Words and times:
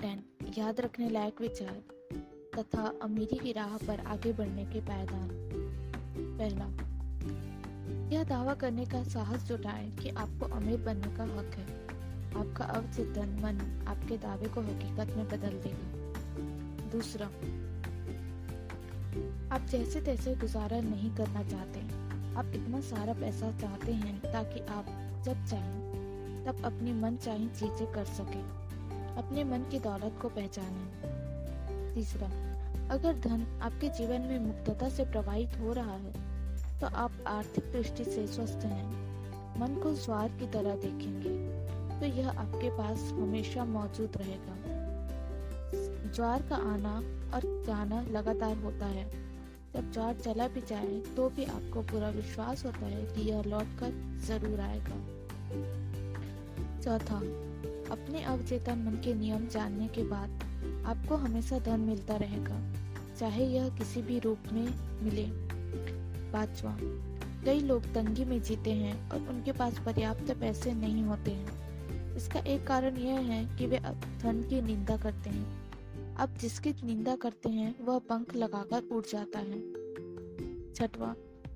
Ten 0.00 0.22
याद 0.58 0.80
रखने 0.80 1.10
लायक 1.10 1.40
विचार 1.40 1.82
तथा 2.58 2.92
अमीरी 3.02 3.36
की 3.38 3.52
राह 3.52 3.76
पर 3.76 4.00
आगे 4.00 4.32
बढ़ने 4.32 4.64
के 4.64 4.80
पायदान। 4.80 5.28
पहला, 6.38 6.64
यह 8.16 8.24
दावा 8.24 8.54
करने 8.54 8.86
का 8.86 9.02
साहस 9.02 9.42
जुटाए 9.42 9.90
कि 9.90 10.08
आपको 10.08 10.46
अमीर 10.46 10.80
बनने 10.80 11.16
का 11.16 11.24
हक 11.24 11.54
है। 11.54 11.86
आपका 12.36 12.64
अवचेतन 12.64 13.40
मन 13.42 13.84
आपके 13.88 14.18
दावे 14.18 14.48
को 14.48 14.60
हकीकत 14.60 15.16
में 15.16 15.28
बदल 15.28 15.50
देगा। 15.50 16.90
दूसरा, 16.90 17.26
आप 19.54 19.66
जैसे 19.66 20.00
तैसे 20.00 20.34
गुजारा 20.34 20.80
नहीं 20.80 21.16
करना 21.16 21.42
चाहते। 21.42 21.80
आप 22.36 22.52
इतना 22.54 22.80
सारा 22.80 23.12
पैसा 23.12 23.58
चाहते 23.58 23.92
हैं 23.92 24.32
ताकि 24.32 24.60
आप 24.60 24.86
जब 25.24 25.46
चाहें, 25.46 26.44
तब 26.44 26.64
अपनी 26.64 26.92
मन 26.92 27.16
चाही 27.16 27.48
चीज़ें 27.48 27.92
कर 27.92 28.04
सके। 28.04 28.57
अपने 29.18 29.44
मन 29.44 29.64
की 29.70 29.78
दौलत 29.80 30.18
को 30.22 30.28
पहचाने। 30.30 31.94
तीसरा, 31.94 32.28
अगर 32.90 33.18
धन 33.20 33.46
आपके 33.62 33.88
जीवन 33.88 34.20
में 34.22 34.38
मुक्तता 34.40 34.88
से 34.88 35.04
प्रवाहित 35.06 35.58
हो 35.60 35.72
रहा 35.72 35.94
है 35.94 36.12
तो 36.80 36.86
आप 36.96 37.12
आर्थिक 37.26 37.72
दृष्टि 37.72 38.04
से 38.04 38.26
स्वस्थ 38.26 38.64
हैं, 38.64 38.86
मन 39.60 39.80
को 39.82 39.94
ज्वार 39.96 40.28
की 40.40 40.46
तरह 40.46 40.76
देखेंगे 40.76 41.36
तो 42.00 42.06
यह 42.08 42.28
आपके 42.30 42.70
पास 42.70 43.00
हमेशा 43.12 43.64
मौजूद 43.66 44.16
रहेगा। 44.16 44.56
ज्वार 46.08 46.42
का 46.42 46.56
आना 46.66 46.94
और 47.34 47.42
जाना 47.66 48.00
लगातार 48.10 48.56
होता 48.56 48.86
है। 48.88 49.06
जब 49.74 49.90
ज्वार 49.92 50.14
चला 50.16 50.46
भी 50.48 50.60
जाए 50.60 51.00
तो 51.16 51.28
भी 51.30 51.44
आपको 51.46 51.82
पूरा 51.82 52.08
विश्वास 52.10 52.64
होता 52.64 52.86
है 52.86 53.04
कि 53.06 53.28
यह 53.30 53.42
लौटकर 53.44 53.90
ज़रूर 54.26 54.60
आएगा। 54.60 54.98
चौथा 56.82 57.20
अपने 57.90 58.22
अवचेतन 58.22 58.78
मन 58.78 59.00
के 59.04 59.14
नियम 59.14 59.46
जानने 59.46 59.88
के 59.88 60.02
बाद 60.02 60.30
आपको 60.86 61.14
हमेशा 61.14 61.58
धन 61.58 61.80
मिलता 61.80 62.16
रहेगा, 62.16 62.74
चाहे 63.18 63.46
यह 63.46 63.68
किसी 63.68 64.02
भी 64.02 64.18
रूप 64.18 64.38
में 64.52 64.68
मिले। 65.02 65.26
पांचवा 66.32 66.78
कई 67.44 67.60
लोग 67.60 67.84
तंगी 67.84 68.24
में 68.24 68.42
जीते 68.42 68.72
हैं 68.72 69.10
और 69.10 69.28
उनके 69.28 69.52
पास 69.52 69.78
पर्याप्त 69.78 70.32
पैसे 70.32 70.72
नहीं 70.72 71.02
होते 71.02 71.30
हैं। 71.30 72.16
इसका 72.16 72.40
एक 72.40 72.66
कारण 72.66 72.96
यह 72.96 73.20
है 73.20 73.56
कि 73.56 73.66
वे 73.66 73.78
धन 74.22 74.46
की 74.50 74.60
निंदा 74.62 74.96
करते 74.96 75.30
हैं। 75.30 75.68
अब 76.16 76.36
जिसकी 76.36 76.70
निंदा 76.70 77.16
करते 77.16 77.48
हैं, 77.48 77.84
वह 77.84 77.98
पंख 77.98 78.34
लगाकर 78.36 78.82
उड़ 78.82 79.04
जाता 79.12 79.38
है। 79.38 79.60
छठवा, 80.74 81.14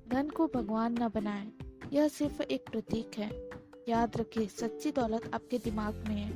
धन 0.09 0.29
को 0.29 0.47
भगवान 0.47 0.93
न 0.93 1.09
बनाए, 1.15 1.47
यह 1.93 2.07
सिर्फ़ 2.07 2.41
एक 2.41 2.69
प्रतीक 2.71 3.11
है। 3.17 3.52
याद 3.89 4.17
रखिए 4.17 4.47
सच्ची 4.47 4.91
दौलत 4.91 5.31
आपके 5.33 5.57
दिमाग 5.57 6.05
में 6.07 6.15
है। 6.15 6.31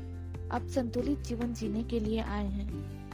आप 0.50 0.68
संतुलित 0.68 1.20
जीवन 1.20 1.54
जीने 1.54 1.84
के 1.84 2.00
लिए 2.00 2.22
आए 2.22 2.48
हैं। 2.48 2.72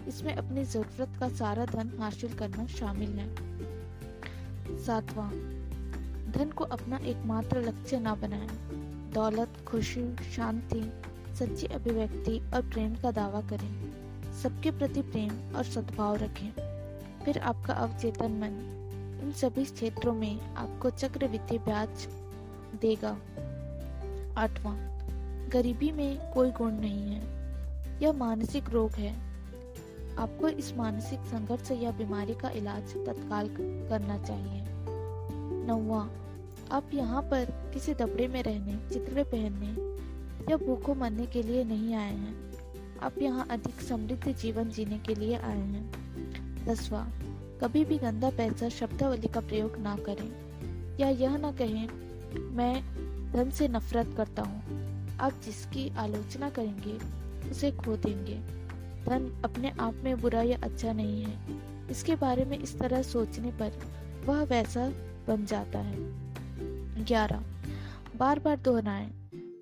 इसमें 0.08 0.36
अपनी 0.36 0.64
ज़रूरत 0.64 1.20
का 1.20 1.30
सारा 1.30 1.66
धन 1.66 1.98
हासिल 2.00 2.34
करना 2.34 2.68
शामिल 2.68 3.10
है। 3.10 3.36
सातवां, 4.84 5.30
धन 6.32 6.50
को 6.50 6.64
अपना 6.64 6.98
एकमात्र 6.98 7.62
लक्ष्य 7.62 8.00
न 8.00 8.04
बनाएँ। 8.04 8.50
दौलत, 9.14 9.66
खुशी, 9.68 10.16
शांति, 10.32 10.94
सच्ची 11.36 11.68
अभिव्यक्ति 11.68 12.52
और 12.54 12.62
प्रेम 12.62 12.96
का 12.96 13.12
दावा 13.12 13.42
करें। 13.42 13.94
सबके 14.44 14.72
प्रति 14.72 15.02
प्रेम 15.02 15.56
और 15.56 15.64
सद्भाव 15.64 16.16
रखें। 16.16 16.52
फिर 17.26 17.38
आपका 17.38 17.74
अवचेतन 17.74 18.32
मन 18.32 18.80
इन 19.24 19.32
सभी 19.32 19.66
क्षेत्रों 19.66 20.14
में 20.14 20.42
आपको 20.56 20.90
चक्रवृद्धि 20.90 21.58
ब्याज 21.58 22.08
देगा। 22.82 23.18
आठवां, 24.38 24.76
गरीबी 25.50 25.92
में 25.92 26.32
कोई 26.32 26.52
गुण 26.52 26.72
नहीं 26.72 27.02
है, 27.02 27.22
यह 28.04 28.14
मानसिक 28.14 28.70
रोग 28.70 28.92
है। 28.92 29.34
आपको 30.18 30.48
इस 30.48 30.78
मानसिक 30.78 31.20
संघर्ष 31.20 31.72
या 31.72 31.92
बीमारी 31.92 32.34
का 32.34 32.50
इलाज 32.50 32.84
तत्काल 32.84 33.50
करना 33.90 34.18
चाहिए। 34.18 34.66
नौवा, 35.68 36.10
आप 36.72 36.84
यहाँ 36.94 37.22
पर 37.22 37.46
किसी 37.46 37.94
दबड़े 37.94 38.28
में 38.28 38.44
रहने, 38.44 38.90
चित्र 38.90 39.24
पहनने 39.24 39.94
या 40.52 40.58
भूखों 40.58 40.96
मरने 40.96 41.26
के 41.26 41.44
लिए 41.44 41.64
नहीं 41.64 41.96
आए 41.96 42.14
हैं। 42.14 42.54
आप 43.00 43.14
यहाँ 43.18 43.48
अधिक 43.50 43.82
समृद्ध 43.82 44.36
जीवन 44.36 44.70
जीने 44.70 45.00
के 45.00 45.16
लिए 45.16 45.36
आए 45.36 45.60
हैं। 45.60 45.92
दसवा, 46.66 47.08
कभी 47.62 47.86
भी 47.86 47.98
गंदा 47.98 48.30
पैसा, 48.30 48.70
शब्दावली 48.70 49.28
का 49.28 49.40
प्रयोग 49.40 49.78
ना 49.78 49.96
करें। 49.96 50.32
या 50.98 51.10
यह 51.10 51.38
ना 51.38 51.52
कहें, 51.52 51.88
मैं 52.40 52.84
धन 53.34 53.50
से 53.50 53.68
नफरत 53.68 54.14
करता 54.18 54.42
हूँ। 54.42 54.84
आप 55.18 55.34
जिसकी 55.46 55.96
आलोचना 55.96 56.50
करेंगे, 56.50 57.00
उसे 57.52 57.72
खो 57.72 57.96
देंगे। 57.98 58.36
धन 59.06 59.42
अपने 59.46 59.70
आप 59.70 59.94
में 59.94 60.22
बुरा 60.22 60.42
या 60.42 60.58
अच्छा 60.64 60.94
नहीं 60.94 61.24
है। 61.24 61.64
इसके 61.92 62.16
बारे 62.16 62.46
में 62.46 62.60
इस 62.60 62.80
तरह 62.80 63.02
सोचने 63.02 63.52
पर 63.52 63.72
वह 64.26 64.44
वैसा 64.44 64.90
बन 65.28 65.46
जाता 65.46 65.80
है। 65.80 65.96
ग्यारह। 67.06 67.44
बार 68.18 68.40
बार 68.40 68.58
दोहराएँ, 68.58 69.12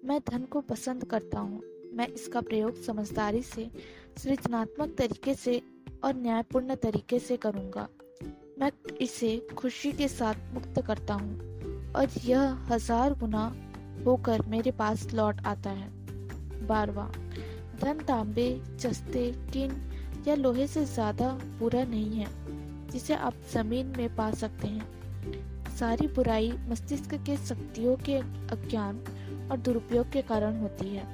मैं 0.06 0.22
धन 0.30 0.46
को 0.46 0.62
पसंद 0.62 1.06
करता 1.06 1.40
हूँ। 1.40 1.62
मैं 1.94 2.08
इसका 2.08 2.42
प्रयोग 2.42 2.84
समझदारी 2.84 3.42
से, 3.42 3.72
सृजनात्मक 4.18 4.96
तरीके 4.98 5.34
से 5.34 5.62
और 6.03 6.16
न्यायपूर्ण 6.16 6.76
तरीके 6.76 7.20
से 7.20 7.38
करूँगा। 7.38 7.88
मैं 8.59 8.72
इसे 9.02 9.48
खुशी 9.58 9.92
के 9.92 10.08
साथ 10.08 10.36
मुक्त 10.53 10.82
करता 10.82 11.14
हूँ। 11.14 11.50
और 11.96 12.07
यह 12.25 12.57
हज़ार 12.69 13.13
गुना 13.13 13.44
होकर 14.06 14.41
मेरे 14.47 14.72
पास 14.72 15.07
लौट 15.13 15.46
आता 15.46 15.69
है। 15.69 15.90
बारवा, 16.68 17.07
धन 17.81 18.00
तांबे 18.07 18.50
चस्ते 18.72 19.31
टिन 19.53 19.72
या 20.28 20.35
लोहे 20.35 20.68
से 20.68 20.85
ज़्यादा 20.85 21.29
बुरा 21.59 21.84
नहीं 21.84 22.19
है, 22.19 22.28
जिसे 22.91 23.16
आप 23.16 23.34
ज़मीन 23.53 23.94
में 23.97 24.16
पा 24.16 24.31
सकते 24.31 24.68
हैं। 24.68 25.75
सारी 25.78 26.07
बुराई 26.07 26.52
मस्तिष्क 26.69 27.13
के 27.25 27.38
शक्तियों 27.38 27.96
के 28.00 28.18
अज्ञान 28.56 29.03
और 29.52 29.58
दुरुपयोग 29.58 30.12
के 30.12 30.22
कारण 30.22 30.59
होती 30.62 30.88
है। 30.88 31.06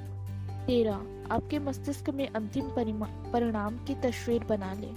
तेरह 0.66 1.34
आपके 1.34 1.58
मस्तिष्क 1.58 2.10
में 2.10 2.26
अंतिम 2.28 2.68
परिणाम 2.76 3.76
की 3.84 3.94
तस्वीर 4.00 4.44
बना 4.44 4.72
ले। 4.72 4.90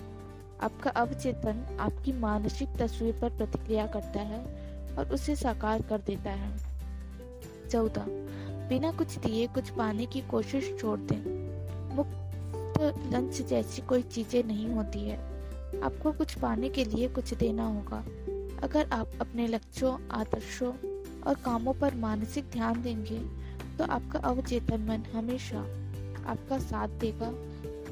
आपका 0.62 0.90
अवचेतन 0.92 1.66
आपकी 1.80 2.12
मानसिक 2.14 2.76
तस्वीर 2.80 3.20
पर 3.22 3.38
प्रतिक्रिया 3.38 3.86
करता 3.88 4.22
है 4.24 4.61
और 4.98 5.14
उसे 5.14 5.36
साकार 5.36 5.82
कर 5.82 5.98
देता 5.98 6.32
है। 6.32 6.52
चौदह 7.70 8.06
बिना 8.70 8.92
कुछ 8.92 9.18
दिए 9.18 9.48
कुछ 9.48 9.70
पाने 9.70 10.06
की 10.06 10.22
कोशिश 10.22 10.72
छोड़ 10.80 11.00
दें। 11.02 11.96
मुक्त 11.96 12.80
लंच 13.14 13.42
जैसी 13.42 13.82
कोई 13.82 14.02
चीज़ें 14.04 14.44
नहीं 14.44 14.68
होती 14.70 15.00
है। 15.00 15.18
आपको 15.84 16.12
कुछ 16.12 16.34
पाने 16.36 16.70
के 16.70 16.86
लिए 16.86 17.08
कुछ 17.10 17.34
देना 17.34 17.66
होगा। 17.66 18.04
अगर 18.64 18.90
आप 18.92 19.12
अपने 19.22 19.48
लक्ष्यों, 19.48 19.98
आदर्शों 20.12 20.74
और 21.22 21.36
कामों 21.36 21.74
पर 21.74 21.96
मानसिक 21.96 22.50
ध्यान 22.52 22.82
देंगे 22.82 23.20
तो 23.78 23.84
आपका 23.86 24.20
अवचेतन 24.20 24.82
मन 24.82 25.04
हमेशा 25.14 25.60
आपका 26.28 26.58
साथ 26.60 26.88
देगा। 27.00 27.32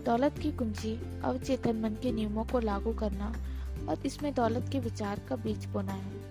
दौलत 0.05 0.37
की 0.39 0.51
कुंजी 0.51 0.93
अवचेतन 1.23 1.75
मन 1.75 1.95
के 2.01 2.11
नियमों 2.11 2.43
को 2.43 2.59
लागू 2.59 2.93
करना 2.93 3.33
और 3.89 4.05
इसमें 4.05 4.33
दौलत 4.33 4.69
के 4.71 4.79
विचार 4.79 5.21
का 5.29 5.35
बीज 5.35 5.65
बोना 5.65 5.93
है। 5.93 6.28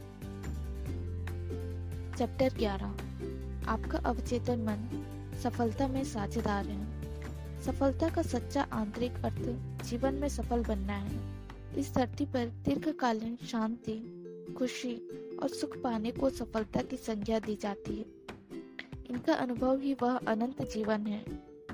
चैप्टर 2.19 2.55
11 2.55 3.69
आपका 3.69 3.99
अवचेतन 3.99 4.59
मन 4.59 5.05
सफलता 5.43 5.89
में 5.89 6.05
साझेदार 6.05 6.67
है। 6.67 7.03
सफलता 7.63 8.09
का 8.09 8.23
सच्चा 8.23 8.63
आंतरिक 8.63 9.13
अर्थ 9.13 9.43
जीवन 9.85 10.15
में 10.15 10.29
सफल 10.29 10.65
बनना 10.65 10.93
है। 10.93 11.21
इस 11.79 11.95
धरती 11.95 12.27
पर 12.27 12.47
दीर्घकालीन 12.47 13.37
शांति, 13.37 13.93
खुशी 14.59 14.97
और 15.43 15.49
सुख 15.49 15.77
पाने 15.77 16.11
को 16.11 16.31
सफलता 16.31 16.83
की 16.83 16.97
संज्ञा 16.97 17.39
दी 17.39 17.57
जाती 17.57 17.99
है। 17.99 18.05
इनका 19.11 19.35
अनुभव 19.35 19.81
ही 19.81 19.95
वह 19.95 20.17
अनंत 20.17 20.63
जीवन 20.63 21.07
है, 21.07 21.25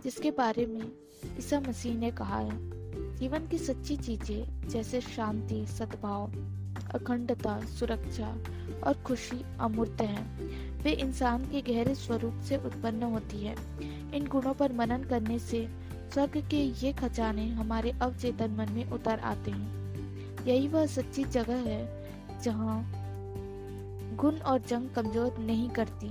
जिसके 0.04 0.30
बारे 0.30 0.66
में 0.66 0.92
ईसा 1.38 1.60
मसीह 1.60 1.98
ने 1.98 2.10
कहा 2.10 2.38
है। 2.38 2.58
जीवन 3.16 3.46
की 3.46 3.58
सच्ची 3.58 3.96
चीज़ें 3.96 4.69
जैसे 4.69 5.00
शांति, 5.00 5.66
सद्भाव, 5.66 6.32
अखंडता, 6.94 7.60
सुरक्षा 7.60 8.36
और 8.86 8.94
खुशी 8.94 9.44
अमूर्त 9.60 10.00
है। 10.00 10.22
वे 10.82 10.90
इंसान 10.92 11.44
के 11.44 11.60
गहरे 11.62 11.94
स्वरूप 11.94 12.40
से 12.48 12.56
उत्पन्न 12.56 13.02
होती 13.02 13.44
है। 13.44 13.54
इन 14.14 14.26
गुणों 14.26 14.54
पर 14.54 14.72
मनन 14.72 15.04
करने 15.04 15.38
से 15.38 15.66
स्वर्ग 16.14 16.36
के 16.50 16.56
ये 16.56 16.92
खजाने 16.92 17.48
हमारे 17.48 17.90
अवचेतन 18.02 18.50
मन 18.50 18.72
में 18.72 18.90
उतर 18.90 19.20
आते 19.20 19.50
हैं। 19.50 20.44
यही 20.46 20.69
वह 20.69 20.86
सच्ची 20.86 21.25
जगह 21.25 21.69
है, 21.69 21.82
जहाँ 22.42 22.82
गुण 24.16 24.38
और 24.38 24.60
जंग 24.60 24.90
कमज़ोर 24.90 25.38
नहीं 25.38 25.69
करती 25.70 26.08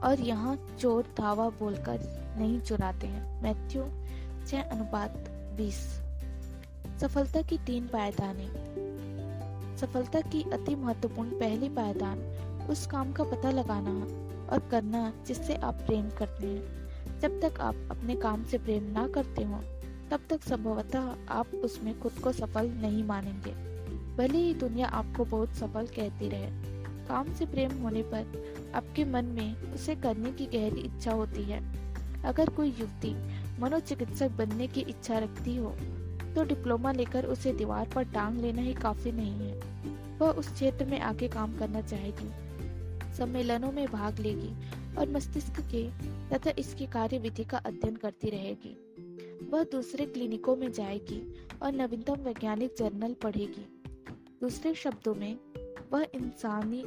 और 0.00 0.20
यहाँ 0.20 0.56
चोर 0.80 1.14
धावा 1.18 1.48
बोलकर 1.48 2.00
नहीं 2.38 2.60
चुराते 2.60 3.06
हैं। 3.06 3.42
मैथ्यू, 3.42 3.82
छह 4.46 4.62
अनुपात 4.62 5.14
बीस। 5.56 5.80
सफलता 7.00 7.42
की 7.42 7.58
तीन 7.58 7.86
पायदाने। 7.86 8.46
सफलता 9.76 10.20
की 10.20 10.42
अति 10.42 10.74
महत्वपूर्ण 10.74 11.28
पहली 11.30 11.68
पायदान 11.68 12.18
उस 12.70 12.86
काम 12.86 13.12
का 13.12 13.24
पता 13.24 13.50
लगाना 13.50 13.90
और 14.52 14.68
करना 14.70 15.12
जिससे 15.26 15.54
आप 15.54 15.74
प्रेम 15.74 16.10
करते 16.10 16.46
हैं। 16.46 16.82
जब 17.20 17.40
तक 17.40 17.60
आप 17.60 17.76
अपने 17.90 18.16
काम 18.16 18.44
से 18.44 18.58
प्रेम 18.58 18.84
ना 18.84 19.08
करते 19.08 19.44
हो, 19.44 19.60
तब 20.10 20.20
तक 20.30 20.42
संभवतः 20.42 21.14
आप 21.28 21.54
उसमें 21.54 22.00
खुद 22.00 22.12
को 22.12 22.32
सफल 22.32 22.68
नहीं 22.68 23.04
मानेंगे। 23.04 23.72
भले 24.16 24.38
ही 24.38 24.54
दुनिया 24.54 24.86
आपको 24.86 25.24
बहुत 25.24 25.48
सफल 25.48 25.86
कहती 25.86 26.28
रहे। 26.28 26.50
काम 27.06 27.34
से 27.34 27.46
प्रेम 27.46 27.82
होने 27.82 28.02
पर 28.02 28.54
आपके 28.74 29.04
मन 29.04 29.24
में 29.24 29.74
उसे 29.74 29.94
करने 29.94 30.32
की 30.32 30.46
गहरी 30.46 30.80
इच्छा 30.80 31.12
होती 31.12 31.42
है। 31.42 31.82
अगर 32.22 32.48
कोई 32.48 32.68
युवती 32.68 33.14
मनोचिकित्सक 33.60 34.30
बनने 34.30 34.66
की 34.66 34.80
इच्छा 34.80 35.18
रखती 35.18 35.56
हो 35.56 35.76
तो 36.34 36.44
डिप्लोमा 36.44 36.92
लेकर 36.92 37.26
उसे 37.26 37.52
दीवार 37.52 37.88
पर 37.94 38.04
टांग 38.04 38.40
लेना 38.40 38.62
ही 38.62 38.74
काफ़ी 38.74 39.12
नहीं 39.12 39.48
है। 39.48 39.60
वह 40.18 40.30
उस 40.30 40.52
क्षेत्र 40.52 40.84
में 40.84 41.00
आगे 41.00 41.28
काम 41.28 41.58
करना 41.58 41.80
चाहेगी। 41.80 42.30
सम्मेलनों 43.16 43.72
में 43.72 43.86
भाग 43.86 44.18
लेगी 44.18 44.52
और 44.98 45.08
मस्तिष्क 45.08 45.60
के 45.74 45.88
तथा 46.30 46.52
इसकी 46.58 46.86
कार्य 46.86 47.18
विधि 47.18 47.44
का 47.44 47.58
अध्ययन 47.58 47.96
करती 47.96 48.30
रहेगी। 48.30 48.76
वह 49.50 49.64
दूसरे 49.64 50.06
क्लिनिकों 50.06 50.56
में 50.56 50.72
जाएगी 50.72 51.22
और 51.62 51.72
नवीनतम 51.72 52.14
वैज्ञानिक 52.14 52.74
जर्नल 52.78 53.14
पढ़ेगी। 53.14 53.66
दूसरे 54.40 54.74
शब्दों 54.74 55.14
में, 55.14 55.36
वह 55.92 56.06
इंसानी 56.14 56.84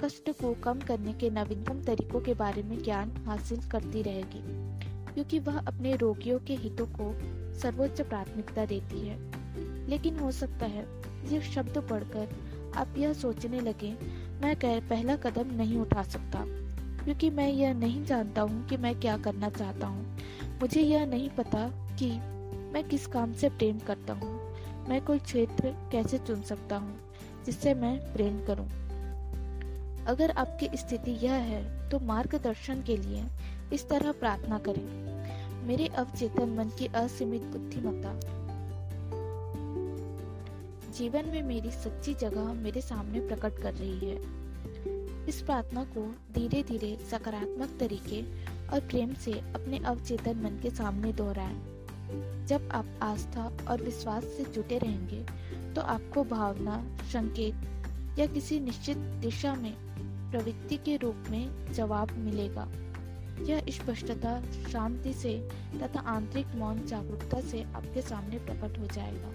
कष्ट 0.00 0.30
को 0.30 0.54
कम 0.54 0.80
करने 0.80 1.12
के 1.12 1.30
नवीनतम 1.30 1.82
तरीकों 1.82 2.20
के 2.20 2.34
बारे 2.34 2.62
में 2.62 2.82
ज्ञान 2.82 3.10
हासिल 3.26 3.60
करती 3.68 4.02
रहेगी, 4.02 4.42
क्योंकि 5.14 5.38
वह 5.38 5.58
अपने 5.58 5.96
रोगियों 5.96 6.38
के 6.38 6.54
हितों 6.54 6.86
को 6.86 7.12
सर्वोच्च 7.58 8.00
प्राथमिकता 8.00 8.64
देती 8.64 9.08
है। 9.08 9.18
लेकिन 9.88 10.18
हो 10.18 10.30
सकता 10.30 10.66
है, 10.66 10.86
ये 11.32 11.40
शब्द 11.40 11.78
पढ़कर 11.78 12.28
आप 12.76 12.94
यह 12.98 13.12
सोचने 13.12 13.60
लगे, 13.60 13.96
मैं 14.42 14.56
पहला 14.88 15.16
कदम 15.16 15.54
नहीं 15.54 15.78
उठा 15.78 16.02
सकता। 16.02 16.44
क्योंकि 17.04 17.30
मैं 17.30 17.48
यह 17.48 17.74
नहीं 17.74 18.04
जानता 18.04 18.42
हूँ 18.42 18.68
कि 18.68 18.76
मैं 18.76 19.00
क्या 19.00 19.16
करना 19.18 19.48
चाहता 19.50 19.86
हूँ। 19.86 20.18
मुझे 20.60 20.80
यह 20.80 21.06
नहीं 21.06 21.30
पता 21.30 21.68
कि 21.98 22.10
मैं 22.72 22.88
किस 22.88 23.06
काम 23.06 23.32
से 23.32 23.48
प्रेम 23.48 23.78
करता 23.78 24.12
हूँ। 24.12 24.54
मैं 24.88 25.04
कोई 25.04 25.18
क्षेत्र 25.18 25.88
कैसे 25.92 26.18
चुन 26.18 26.42
सकता 26.42 26.76
हूँ, 26.76 26.98
जिससे 27.46 27.74
मैं 27.74 28.12
प्रेम 28.12 28.44
करूँ? 28.46 28.68
अगर 30.06 30.30
आपकी 30.30 30.68
स्थिति 30.74 31.10
यह 31.10 31.32
है 31.32 31.90
तो 31.90 32.00
मार्गदर्शन 32.00 32.82
के 32.82 32.96
लिए 32.96 33.24
इस 33.72 33.88
तरह 33.88 34.12
प्रार्थना 34.12 34.58
करें। 34.58 35.11
मेरे 35.62 35.86
अवचेतन 35.86 36.48
मन 36.48 36.68
की 36.68 36.86
असीमित 36.86 37.42
बुद्धिमत्ता। 37.42 38.12
जीवन 40.92 41.28
में 41.28 41.42
मेरी 41.42 41.70
सच्ची 41.70 42.14
जगह 42.14 42.52
मेरे 42.54 42.80
सामने 42.80 43.20
प्रकट 43.20 43.62
कर 43.62 43.74
रही 43.74 43.98
है। 43.98 44.16
इस 45.26 45.40
प्रार्थना 45.42 45.84
को 45.84 46.02
धीरे 46.34 46.62
धीरे 46.62 46.96
सकारात्मक 47.10 47.76
तरीके 47.80 48.22
और 48.68 48.80
प्रेम 48.80 49.14
से 49.14 49.32
अपने 49.32 49.78
अवचेतन 49.78 50.36
मन 50.36 50.58
के 50.62 50.70
सामने 50.70 51.12
दोहराएँ। 51.12 52.46
जब 52.46 52.68
आप 52.72 52.86
आस्था 53.02 53.50
और 53.70 53.82
विश्वास 53.82 54.24
से 54.36 54.44
जुटे 54.44 54.78
रहेंगे 54.78 55.24
तो 55.74 55.80
आपको 55.80 56.24
भावना, 56.24 56.84
संकेत 57.12 58.18
या 58.18 58.26
किसी 58.26 58.60
निश्चित 58.60 58.96
दिशा 58.96 59.54
में 59.54 59.74
प्रवृत्ति 60.30 60.76
के 60.76 60.96
रूप 60.96 61.30
में 61.30 61.72
जवाब 61.72 62.10
मिलेगा। 62.18 62.68
यह 63.42 63.64
स्पष्टता 63.68 64.42
शांति 64.72 65.12
से 65.12 65.48
तथा 65.82 66.00
आंतरिक 66.00 66.46
मौन 66.54 66.86
जागरूकता 66.86 67.40
से 67.40 67.62
आपके 67.62 68.02
सामने 68.02 68.38
प्रकट 68.38 68.78
हो 68.78 68.86
जाएगा। 68.86 69.32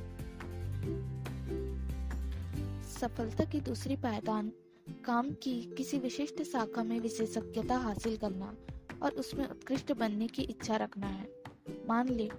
सफलता 2.83 3.43
की 3.43 3.59
दूसरी 3.59 3.95
पायदान, 3.95 4.51
काम 5.05 5.31
की 5.31 5.75
किसी 5.77 5.97
विशिष्ट 5.97 6.43
शाखा 6.43 6.83
में 6.83 6.99
विशेषज्ञता 6.99 7.77
हासिल 7.77 8.17
करना 8.17 8.53
और 9.03 9.11
उसमें 9.11 9.47
उत्कृष्ट 9.47 9.93
बनने 9.93 10.27
की 10.27 10.41
इच्छा 10.41 10.75
रखना 10.75 11.07
है। 11.07 11.27
मान 11.89 12.09
ले, 12.09 12.29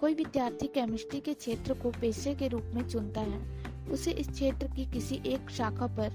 कोई 0.00 0.14
विद्यार्थी 0.14 0.66
केमिस्ट्री 0.66 1.20
के 1.20 1.34
क्षेत्र 1.34 1.74
को 1.74 1.90
पेशे 1.90 2.34
के 2.34 2.48
रूप 2.48 2.64
में 2.74 2.88
चुनता 2.88 3.20
है। 3.20 3.66
उसे 3.90 4.10
इस 4.10 4.28
क्षेत्र 4.28 4.66
की 4.66 4.86
किसी 4.86 5.22
एक 5.26 5.50
शाखा 5.50 5.86
पर 5.86 6.10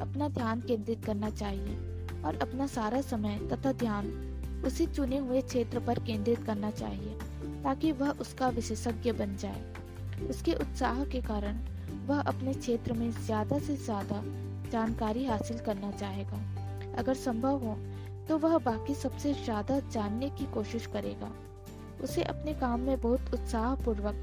अपना 0.00 0.28
ध्यान 0.28 0.60
केंद्रित 0.60 1.04
करना 1.04 1.30
चाहिए 1.30 1.76
और 2.22 2.38
अपना 2.42 2.66
सारा 2.66 3.00
समय 3.00 3.48
तथा 3.52 3.72
ध्यान 3.72 4.29
उसी 4.66 4.86
चुने 4.86 5.18
हुए 5.18 5.40
क्षेत्र 5.42 5.78
पर 5.78 5.98
केंद्रित 5.98 6.44
करना 6.44 6.70
चाहिए, 6.70 7.14
ताकि 7.64 7.92
वह 7.92 8.10
उसका 8.20 8.48
विशेषज्ञ 8.48 9.12
बन 9.12 9.36
जाए। 9.36 10.28
उसके 10.28 10.52
उत्साह 10.54 11.04
के 11.04 11.20
कारण 11.20 11.60
वह 12.06 12.20
अपने 12.22 12.54
क्षेत्र 12.54 12.92
में 12.92 13.10
ज़्यादा 13.10 13.58
से 13.58 13.76
ज़्यादा 13.76 14.22
जानकारी 14.72 15.24
हासिल 15.26 15.58
करना 15.58 15.90
चाहेगा। 15.90 16.40
अगर 16.98 17.14
संभव 17.16 17.64
हो 17.64 17.76
तो 18.28 18.38
वह 18.38 18.58
बाकी 18.58 18.94
सबसे 18.94 19.32
ज़्यादा 19.34 19.78
जानने 19.92 20.28
की 20.30 20.44
कोशिश 20.46 20.86
करेगा। 20.86 21.30
उसे 22.04 22.22
अपने 22.24 22.54
काम 22.54 22.80
में 22.80 23.00
बहुत 23.00 23.34
उत्साह 23.34 23.74
पूर्वक 23.74 24.14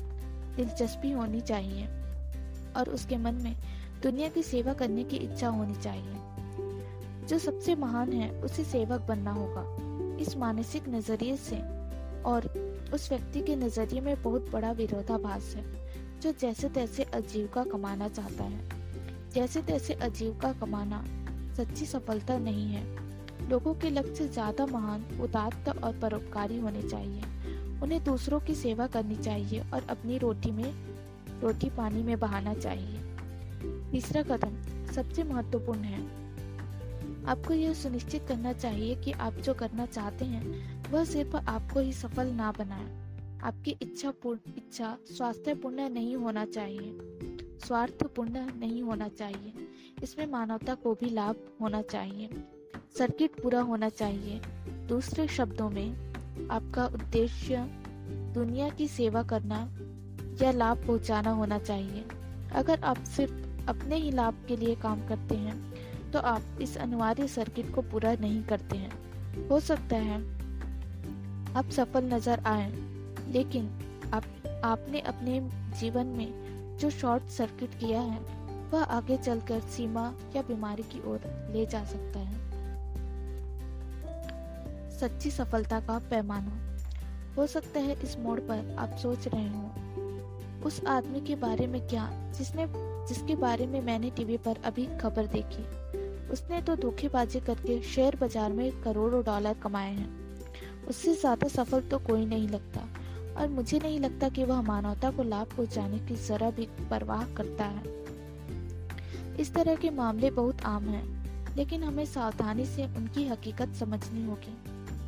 दिलचस्पी 0.55 1.11
होनी 1.11 1.41
चाहिए 1.41 1.87
और 2.77 2.89
उसके 2.89 3.17
मन 3.17 3.35
में 3.35 3.55
दुनिया 4.03 4.27
की 4.29 4.43
सेवा 4.43 4.73
करने 4.73 5.03
की 5.03 5.17
इच्छा 5.17 5.47
होनी 5.49 5.75
चाहिए। 5.75 7.27
जो 7.27 7.39
सबसे 7.39 7.75
महान 7.75 8.13
है, 8.13 8.29
उसे 8.41 8.63
सेवक 8.63 9.01
बनना 9.01 9.31
होगा। 9.31 9.61
इस 10.19 10.37
मानसिक 10.37 10.89
नज़रिए 10.89 11.37
से 11.37 11.57
और 12.23 12.47
उस 12.93 13.09
व्यक्ति 13.11 13.41
के 13.41 13.55
नज़रिए 13.55 14.01
में 14.01 14.23
बहुत 14.23 14.49
बड़ा 14.51 14.71
विरोधाभास 14.71 15.53
है, 15.55 15.63
जो 16.21 16.31
जैसे 16.31 16.69
तैसे 16.69 17.03
आजीविका 17.03 17.63
कमाना 17.63 18.07
चाहता 18.09 18.43
है। 18.43 18.69
जैसे 19.33 19.61
तैसे 19.61 19.93
आजीविका 19.93 20.53
कमाना 20.53 21.03
सच्ची 21.57 21.85
सफलता 21.85 22.37
नहीं 22.37 22.67
है। 22.67 22.85
लोगों 23.49 23.73
के 23.73 23.89
लक्ष्य 23.89 24.27
ज़्यादा 24.27 24.65
महान, 24.65 25.05
उदात्त 25.21 25.69
और 25.83 25.99
परोपकारी 25.99 26.59
होने 26.59 26.81
चाहिए। 26.81 27.21
उन्हें 27.81 28.03
दूसरों 28.03 28.39
की 28.39 28.55
सेवा 28.55 28.87
करनी 28.87 29.15
चाहिए 29.15 29.59
और 29.73 29.87
अपनी 29.89 30.17
रोटी 30.17 30.51
में, 30.51 30.73
रोटी 31.41 31.69
पानी 31.69 32.03
में 32.03 32.19
बहाना 32.19 32.53
चाहिए। 32.53 32.99
तीसरा 33.91 34.21
कदम 34.23 34.57
सबसे 34.93 35.23
महत्वपूर्ण 35.23 35.79
है। 35.79 36.26
आपको 37.27 37.53
यह 37.53 37.73
सुनिश्चित 37.73 38.25
करना 38.27 38.53
चाहिए 38.53 38.95
कि 38.95 39.11
आप 39.11 39.33
जो 39.33 39.53
करना 39.53 39.85
चाहते 39.85 40.25
हैं, 40.25 40.67
वह 40.91 41.03
सिर्फ़ 41.03 41.35
आपको 41.35 41.79
ही 41.79 41.93
सफल 41.93 42.27
ना 42.27 42.51
बनाए। 42.51 43.07
आपकी 43.43 43.71
इच्छा 43.81 44.11
पूर्ण, 44.11 44.39
इच्छा 44.57 44.97
स्वास्थ्यपूर्ण 45.05 45.89
नहीं 45.89 46.15
होना 46.15 46.45
चाहिए। 46.45 46.97
स्वार्थपूर्ण 47.67 48.31
नहीं 48.59 48.83
होना 48.83 49.07
चाहिए। 49.07 49.53
इसमें 50.03 50.27
मानवता 50.27 50.75
को 50.75 50.93
भी 50.93 51.09
लाभ 51.09 51.35
होना 51.61 51.81
चाहिए। 51.81 52.29
सर्किट 52.97 53.31
पूरा 53.43 53.61
होना 53.61 53.89
चाहिए। 53.89 54.41
दूसरे 54.67 55.27
शब्दों 55.27 55.69
में, 55.69 56.13
आपका 56.49 56.85
उद्देश्य 56.85 57.57
दुनिया 58.33 58.69
की 58.69 58.87
सेवा 58.87 59.23
करना 59.23 59.77
या 60.41 60.51
लाभ 60.51 60.87
पहुंचाना 60.87 61.31
होना 61.31 61.59
चाहिए। 61.59 62.05
अगर 62.51 62.79
आप 62.83 63.03
सिर्फ़ 63.03 63.67
अपने 63.67 63.95
ही 63.95 64.11
लाभ 64.11 64.45
के 64.47 64.55
लिए 64.55 64.75
काम 64.75 65.07
करते 65.07 65.35
हैं 65.35 65.76
तो 66.17 66.21
आप 66.21 66.61
इस 66.61 66.77
अनिवार्य 66.77 67.27
सर्किट 67.27 67.73
को 67.75 67.81
पूरा 67.81 68.13
नहीं 68.13 68.43
करते 68.43 68.77
हैं। 68.77 69.47
हो 69.47 69.59
सकता 69.59 69.95
है 69.95 70.15
आप 71.55 71.69
सफल 71.69 72.03
नज़र 72.03 72.39
आए, 72.39 72.71
लेकिन 73.27 73.67
आप, 74.13 74.23
आपने 74.65 74.99
अपने 75.01 75.39
जीवन 75.79 76.05
में 76.05 76.77
जो 76.77 76.89
शॉर्ट 76.89 77.23
सर्किट 77.23 77.69
किया 77.69 78.01
है, 78.01 78.19
वह 78.71 78.83
आगे 78.83 79.17
चलकर 79.17 79.59
सीमा 79.59 80.13
या 80.35 80.41
बीमारी 80.41 80.83
की 80.83 81.01
ओर 81.07 81.19
ले 81.53 81.65
जा 81.65 81.83
सकता 81.83 82.19
है। 82.19 82.35
सच्ची 84.99 85.31
सफलता 85.31 85.79
का 85.79 85.99
पैमाना। 86.09 86.59
हो 87.37 87.47
सकता 87.47 87.79
है 87.79 88.01
इस 88.03 88.19
मोड़ 88.19 88.39
पर 88.39 88.75
आप 88.79 88.97
सोच 88.97 89.27
रहे 89.27 89.47
हो, 89.47 90.65
उस 90.65 90.85
आदमी 90.87 91.21
के 91.21 91.35
बारे 91.35 91.67
में 91.67 91.81
क्या, 91.87 92.09
जिसने, 92.37 92.67
जिसके 93.07 93.35
बारे 93.35 93.67
में 93.67 93.81
मैंने 93.81 94.09
टीवी 94.09 94.37
पर 94.37 94.57
अभी 94.65 94.85
खबर 94.97 95.25
देखी। 95.25 95.86
उसने 96.31 96.61
तो 96.61 96.75
धोखेबाजी 96.75 97.39
करके 97.39 97.81
शेयर 97.85 98.15
बाज़ार 98.15 98.53
में 98.53 98.81
करोड़ों 98.83 99.23
डॉलर 99.23 99.53
कमाए 99.53 99.93
हैं। 99.93 100.85
उससे 100.87 101.13
ज़्यादा 101.15 101.47
सफल 101.47 101.81
तो 101.81 101.99
कोई 101.99 102.25
नहीं 102.25 102.47
लगता 102.49 102.87
और 103.37 103.47
मुझे 103.49 103.79
नहीं 103.79 103.99
लगता 103.99 104.29
कि 104.29 104.43
वह 104.43 104.61
मानवता 104.61 105.11
को 105.11 105.23
लाभ 105.23 105.47
पहुँचाने 105.47 105.99
की 105.99 106.15
जरा 106.17 106.49
भी 106.49 106.67
परवाह 106.89 107.25
करता 107.35 107.65
है। 107.65 107.95
इस 109.39 109.53
तरह 109.53 109.75
के 109.75 109.89
मामले 109.89 110.31
बहुत 110.31 110.61
आम 110.65 110.83
हैं, 110.83 111.55
लेकिन 111.57 111.83
हमें 111.83 112.05
सावधानी 112.05 112.65
से 112.65 112.85
उनकी 112.87 113.27
हकीकत 113.27 113.75
समझनी 113.75 114.25
होगी। 114.25 114.55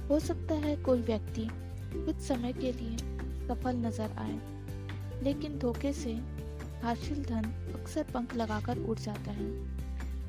हो 0.10 0.20
सकता 0.20 0.56
है 0.58 0.76
कोई 0.84 1.02
व्यक्ति 1.02 1.48
कुछ 1.96 2.16
समय 2.18 2.54
के 2.54 2.72
लिए 2.72 2.98
सफल 3.48 3.76
नज़र 3.78 4.12
आए 4.18 4.40
लेकिन 5.24 5.58
धोखे 5.60 5.94
से 5.94 6.12
हासिल 6.84 7.24
धन 7.26 7.46
अक्सर 7.74 8.06
पंख 8.14 8.36
लगाकर 8.36 8.78
उड़ 8.80 8.98
जाता 9.00 9.32
है। 9.32 9.48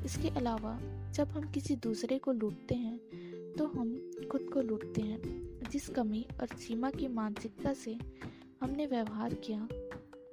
इसके 0.05 0.29
अलावा, 0.29 0.79
जब 1.11 1.27
हम 1.27 1.51
किसी 1.51 1.75
दूसरे 1.75 2.19
को 2.19 2.31
लूटते 2.31 2.75
हैं 2.75 2.97
तो 3.57 3.67
हम 3.67 4.11
खुद 4.31 4.41
को 4.53 4.61
लूटते 4.61 5.01
हैं, 5.01 5.21
जिस 5.71 5.89
कमी 5.89 6.25
और 6.41 6.47
सीमा 6.47 6.89
की 6.89 7.07
मानसिकता 7.07 7.73
से 7.73 7.97
हमने 8.61 8.85
व्यवहार 8.85 9.33
किया, 9.33 9.67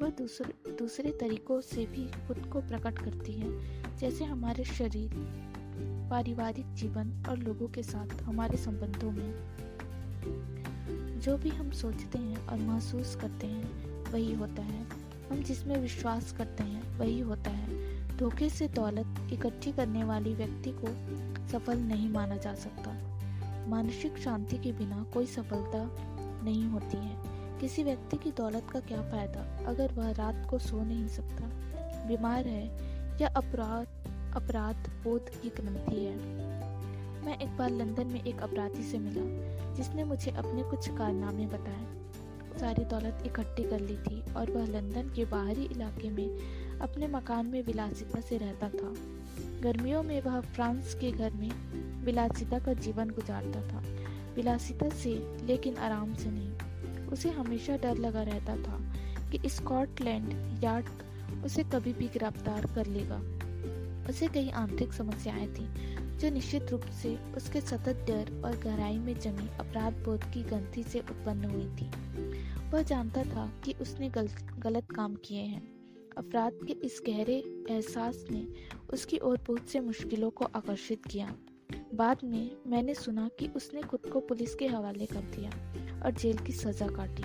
वह 0.02 0.10
दूसरे 0.10 0.72
दूसरे 0.72 1.10
तरीकों 1.10 1.60
से 1.60 1.86
भी 1.86 2.04
खुद 2.26 2.38
को 2.52 2.60
प्रकट 2.60 2.98
करती 2.98 3.32
है, 3.32 3.48
जैसे 3.96 4.24
हमारे 4.24 4.64
शरीर, 4.64 5.10
पारिवारिक 6.10 6.74
जीवन 6.74 7.24
और 7.28 7.38
लोगों 7.38 7.68
के 7.68 7.82
साथ 7.82 8.22
हमारे 8.22 8.56
संबंधों 8.56 9.10
में। 9.10 9.58
जो 11.20 11.36
भी 11.36 11.48
हम 11.48 11.70
सोचते 11.70 12.18
हैं 12.18 12.46
और 12.46 12.58
महसूस 12.58 13.16
करते 13.16 13.46
हैं, 13.46 13.94
वही 14.12 14.34
होता 14.34 14.62
है। 14.62 14.86
हम 15.30 15.42
जिसमें 15.42 15.76
विश्वास 15.78 16.32
करते 16.32 16.62
हैं, 16.62 16.98
वही 16.98 17.20
होता 17.20 17.50
है। 17.50 17.97
धोखे 18.18 18.50
से 18.50 18.68
दौलत 18.68 19.06
इकट्ठी 19.32 19.72
करने 19.72 20.04
वाली 20.04 20.34
व्यक्ति 20.34 20.70
को 20.70 20.86
सफल 21.48 21.78
नहीं 21.78 22.08
माना 22.08 22.36
जा 22.36 22.54
सकता। 22.54 22.90
मानसिक 23.68 24.18
शांति 24.18 24.58
के 24.58 24.72
बिना 24.72 25.06
कोई 25.14 25.26
सफलता 25.26 25.96
नहीं 26.44 26.64
होती 26.64 26.96
है। 26.96 27.16
किसी 27.60 27.82
व्यक्ति 27.82 28.16
की 28.16 28.30
दौलत 28.30 28.66
का 28.72 28.80
क्या 28.80 29.02
फ़ायदा? 29.02 29.64
अगर 29.66 29.92
वह 29.92 30.10
रात 30.10 30.46
को 30.50 30.58
सो 30.58 30.82
नहीं 30.82 31.08
सकता, 31.08 31.44
बीमार 32.08 32.46
है 32.46 32.66
या 33.22 33.28
अपराध 33.28 33.86
अपराध 34.34 34.90
बोध 35.04 35.28
की 35.28 35.48
ग्रंथि 35.48 36.04
है। 36.04 36.16
मैं 37.26 37.38
एक 37.38 37.56
बार 37.56 37.70
लंदन 37.70 38.06
में 38.06 38.24
एक 38.24 38.40
अपराधी 38.40 38.82
से 38.82 38.98
मिला, 38.98 39.22
जिसने 39.74 40.04
मुझे 40.04 40.30
अपने 40.30 40.62
कुछ 40.62 40.88
कारनामे 40.88 41.46
बताए। 41.46 41.98
सारी 42.60 42.84
दौलत 42.84 43.22
इकट्ठी 43.26 43.64
कर 43.64 43.80
ली 43.80 43.96
थी 43.96 44.34
और 44.34 44.50
वह 44.50 44.66
लंदन 44.66 45.12
के 45.16 45.24
बाहरी 45.24 45.64
इलाके 45.64 46.10
में 46.10 46.57
अपने 46.80 47.06
मकान 47.06 47.46
में 47.46 47.62
विलासिता 47.62 48.20
से 48.20 48.38
रहता 48.38 48.68
था। 48.68 48.94
गर्मियों 49.60 50.02
में 50.02 50.20
वह 50.20 50.40
फ्रांस 50.40 50.94
के 50.94 51.12
घर 51.12 51.30
में 51.30 51.50
विलासिता 52.04 52.58
का 52.58 52.72
जीवन 52.72 53.10
गुजारता 53.10 53.68
था। 53.68 53.82
विलासिता 54.34 54.88
से 54.88 55.44
लेकिन 55.46 55.76
आराम 55.76 56.14
से 56.14 56.30
नहीं। 56.30 56.52
उसे 57.06 57.30
हमेशा 57.30 57.76
डर 57.76 57.96
लगा 57.96 58.22
रहता 58.22 58.56
था 58.56 58.94
कि 59.30 59.48
स्कॉटलैंड 59.48 60.64
यार्ड 60.64 60.84
उसे 61.44 61.64
कभी 61.64 61.92
भी 61.92 62.06
गिरफ़्तार 62.08 62.66
कर 62.66 62.86
लेगा। 62.86 63.22
उसे 64.08 64.28
कई 64.28 64.50
आंतरिक 64.50 64.92
समस्याएँ 64.92 65.48
थीं 65.48 65.98
जो 66.18 66.30
निश्चित 66.30 66.70
रूप 66.70 66.82
से 66.82 67.16
उसके 67.36 67.60
सतत 67.60 68.04
डर 68.08 68.42
और 68.44 68.56
गहराई 68.56 68.98
में 68.98 69.20
जमी 69.20 69.48
अपराध 69.58 69.92
बोध 69.92 70.24
की 70.24 70.42
गंती 70.42 70.82
से 70.82 71.00
उत्पन्न 71.00 71.44
हुई 71.44 71.66
थी। 71.66 71.90
वह 72.70 72.82
जानता 72.82 73.22
था 73.22 73.52
कि 73.64 73.72
उसने 73.72 74.08
गल, 74.08 74.28
गलत 74.58 74.84
काम 74.96 75.14
किए 75.14 75.42
हैं। 75.42 75.77
अपराध 76.18 76.52
के 76.66 76.72
इस 76.72 77.00
गहरे 77.06 77.36
एहसास 77.70 78.24
ने 78.30 78.46
उसकी 78.92 79.18
ओर 79.18 79.38
बहुत 79.38 79.68
से 79.68 79.80
मुश्किलों 79.80 80.30
को 80.30 80.44
आकर्षित 80.44 81.04
किया। 81.04 81.34
बाद 81.94 82.18
में 82.24 82.50
मैंने 82.66 82.94
सुना 82.94 83.28
कि 83.38 83.48
उसने 83.48 83.82
खुद 83.82 84.00
को 84.12 84.20
पुलिस 84.20 84.54
के 84.54 84.66
हवाले 84.66 85.06
कर 85.06 85.20
दिया 85.36 85.50
और 86.04 86.10
जेल 86.10 86.38
की 86.38 86.52
सजा 86.52 86.88
काटी। 86.88 87.24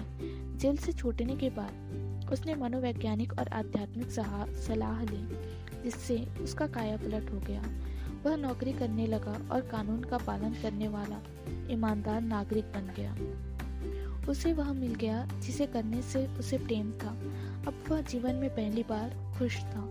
जेल 0.58 0.78
से 0.78 0.94
छूटने 0.94 1.36
के 1.36 1.50
बाद 1.50 2.30
उसने 2.34 2.56
मनोवैज्ञानिक 2.56 3.34
और 3.34 3.48
आध्यात्मिक 3.48 4.12
सलाह 4.12 5.04
ली, 5.04 5.28
जिससे 5.84 6.18
उसका 6.42 6.68
काया 6.68 6.98
पलट 6.98 7.32
हो 7.32 7.40
गया। 7.40 7.64
वह 8.24 8.36
नौकरी 8.36 8.74
करने 8.74 9.08
लगा 9.08 9.48
और 9.52 9.62
कानून 9.62 10.04
का 10.04 10.18
पालन 10.18 10.54
करने 10.54 10.88
वाला 10.88 11.22
ईमानदार 11.72 12.22
नागरिक 12.22 12.66
बन 12.66 12.94
गया। 12.98 13.16
उसे 14.30 14.54
वह 14.54 14.74
मिल 14.74 14.96
गया 14.96 15.26
जिसे 15.40 15.66
करने 15.66 16.02
से 16.02 16.28
उसे 16.28 16.58
प्रेम 16.58 16.92
था। 16.92 17.10
अब 17.68 17.84
वह 17.90 18.02
जीवन 18.02 18.36
में 18.36 18.50
पहली 18.50 18.84
बार 18.84 19.36
खुश 19.38 19.58
था। 19.58 19.84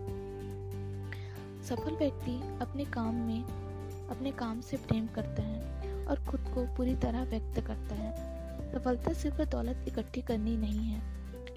सफल 1.63 1.95
व्यक्ति 1.95 2.59
अपने 2.61 2.85
काम 2.85 3.15
में, 3.15 3.43
अपने 4.09 4.31
काम 4.31 4.61
से 4.61 4.77
प्रेम 4.77 5.07
करता 5.07 5.43
है 5.43 6.05
और 6.05 6.19
खुद 6.19 6.41
को 6.41 6.75
पूरी 6.77 6.95
तरह 6.95 7.23
व्यक्त 7.23 7.59
करता 7.59 7.95
है। 7.95 8.33
सफलता 8.73 9.13
सिर्फ़ 9.13 9.41
दौलत 9.41 9.85
इकट्ठी 9.87 10.21
करनी 10.21 10.57
नहीं 10.57 10.79
है, 10.79 11.01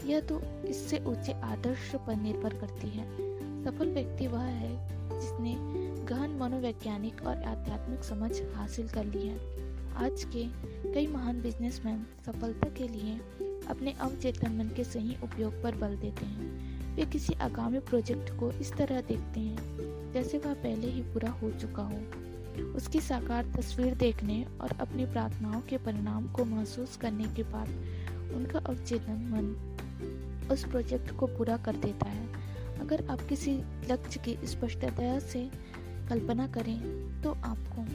यह 0.04 0.20
तो 0.20 0.40
इससे 0.64 1.04
ऊँचे 1.04 1.32
आदर्श 1.32 1.94
पर 1.94 2.16
निर्भर 2.16 2.54
करती 2.54 2.88
है। 2.88 3.04
सफल 3.64 3.90
व्यक्ति 3.90 4.26
वह 4.26 4.40
है 4.40 4.96
जिसने 5.20 5.54
गहन 6.04 6.30
मनोवैज्ञानिक 6.30 7.26
और 7.26 7.42
आध्यात्मिक 7.42 8.04
समझ 8.04 8.42
हासिल 8.54 8.88
कर 8.88 9.04
ली 9.04 9.26
है। 9.28 9.65
आज 9.96 10.24
के 10.24 10.42
कई 10.92 11.06
महान 11.06 11.40
बिजनेसमैन 11.42 12.04
सफलता 12.26 12.68
के 12.68 12.88
लिए 12.88 13.14
अपने 13.68 13.92
अवचेतन 13.92 14.52
मन 14.52 14.68
के 14.68 14.84
सही 14.84 15.16
उपयोग 15.24 15.62
पर 15.62 15.76
बल 15.76 15.96
देते 15.96 16.26
हैं। 16.26 16.96
वे 16.96 17.04
किसी 17.04 17.34
आगामी 17.34 17.78
प्रोजेक्ट 17.78 18.30
को 18.30 18.50
इस 18.50 18.72
तरह 18.72 19.00
देखते 19.00 19.40
हैं, 19.40 20.12
जैसे 20.12 20.38
वह 20.38 20.54
पहले 20.54 20.86
ही 20.86 21.02
पूरा 21.02 21.30
हो 21.30 21.50
चुका 21.50 21.82
हो। 21.82 22.66
उसकी 22.76 23.00
साकार 23.00 23.46
तस्वीर 23.56 23.94
देखने 23.94 24.44
और 24.60 24.76
अपनी 24.80 25.06
प्रार्थनाओं 25.06 25.60
के 25.60 25.78
परिणाम 25.78 26.28
को 26.32 26.44
महसूस 26.44 26.96
करने 26.96 27.24
के 27.24 27.42
बाद 27.42 27.68
उनका 28.34 28.58
अवचेतन 28.58 29.24
मन 29.30 30.48
उस 30.52 30.64
प्रोजेक्ट 30.64 31.10
को 31.10 31.26
पूरा 31.26 31.56
कर 31.56 31.76
देता 31.76 32.08
है। 32.08 32.28
अगर 32.80 33.06
आप 33.06 33.20
किसी 33.20 33.56
लक्ष्य 33.90 34.20
की 34.20 34.46
स्पष्टता 34.46 35.18
से 35.18 35.48
कल्पना 36.08 36.46
करें 36.46 36.78
तो 37.22 37.32
आपको 37.32 37.86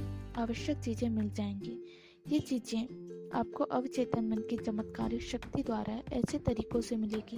आवश्यक 0.41 0.77
चीज़ें 0.77 1.10
मिल 1.10 1.29
जाएँगी। 1.29 1.81
ये 2.28 2.40
चीज़ें 2.40 2.82
आपको 3.36 3.63
अवचेतन 3.63 4.25
मन 4.25 4.38
की 4.38 4.58
चमत्कारिक 4.58 5.22
शक्ति 5.22 5.63
द्वारा 5.63 5.94
ऐसे 6.13 6.38
तरीकों 6.38 6.82
से 6.82 6.96
मिलेगी, 6.96 7.38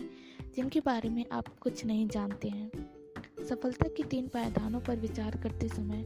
जिनके 0.56 0.80
बारे 0.80 1.10
में 1.10 1.26
आप 1.32 1.48
कुछ 1.48 1.86
नहीं 1.86 2.08
जानते 2.08 2.50
हैं। 2.50 2.72
सफलता 3.50 3.88
की 3.88 4.04
तीन 4.04 4.28
पायदानों 4.28 4.80
पर 4.80 4.96
विचार 4.96 5.38
करते 5.38 5.68
समय 5.68 6.04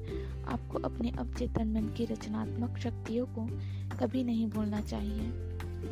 आपको 0.48 0.80
अपने 0.80 1.12
अवचेतन 1.12 1.68
मन 1.68 1.94
की 1.98 2.06
रचनात्मक 2.06 2.78
शक्तियों 2.78 3.26
को 3.26 3.48
कभी 3.98 4.24
नहीं 4.24 4.48
भूलना 4.48 4.82
चाहिए। 4.82 5.30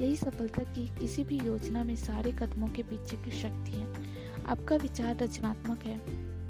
यही 0.05 0.15
सफलता 0.15 0.63
की 0.63 0.87
किसी 0.87 1.23
भी 1.23 1.39
योजना 1.39 1.83
में 1.83 1.95
सारे 1.95 2.31
कदमों 2.31 2.67
के 2.67 2.83
पीछे 2.83 3.17
की 3.17 3.31
शक्ति 3.31 3.71
है। 3.71 3.93
आपका 4.45 4.75
विचार 4.75 5.17
रचनात्मक 5.17 5.83
है। 5.83 5.97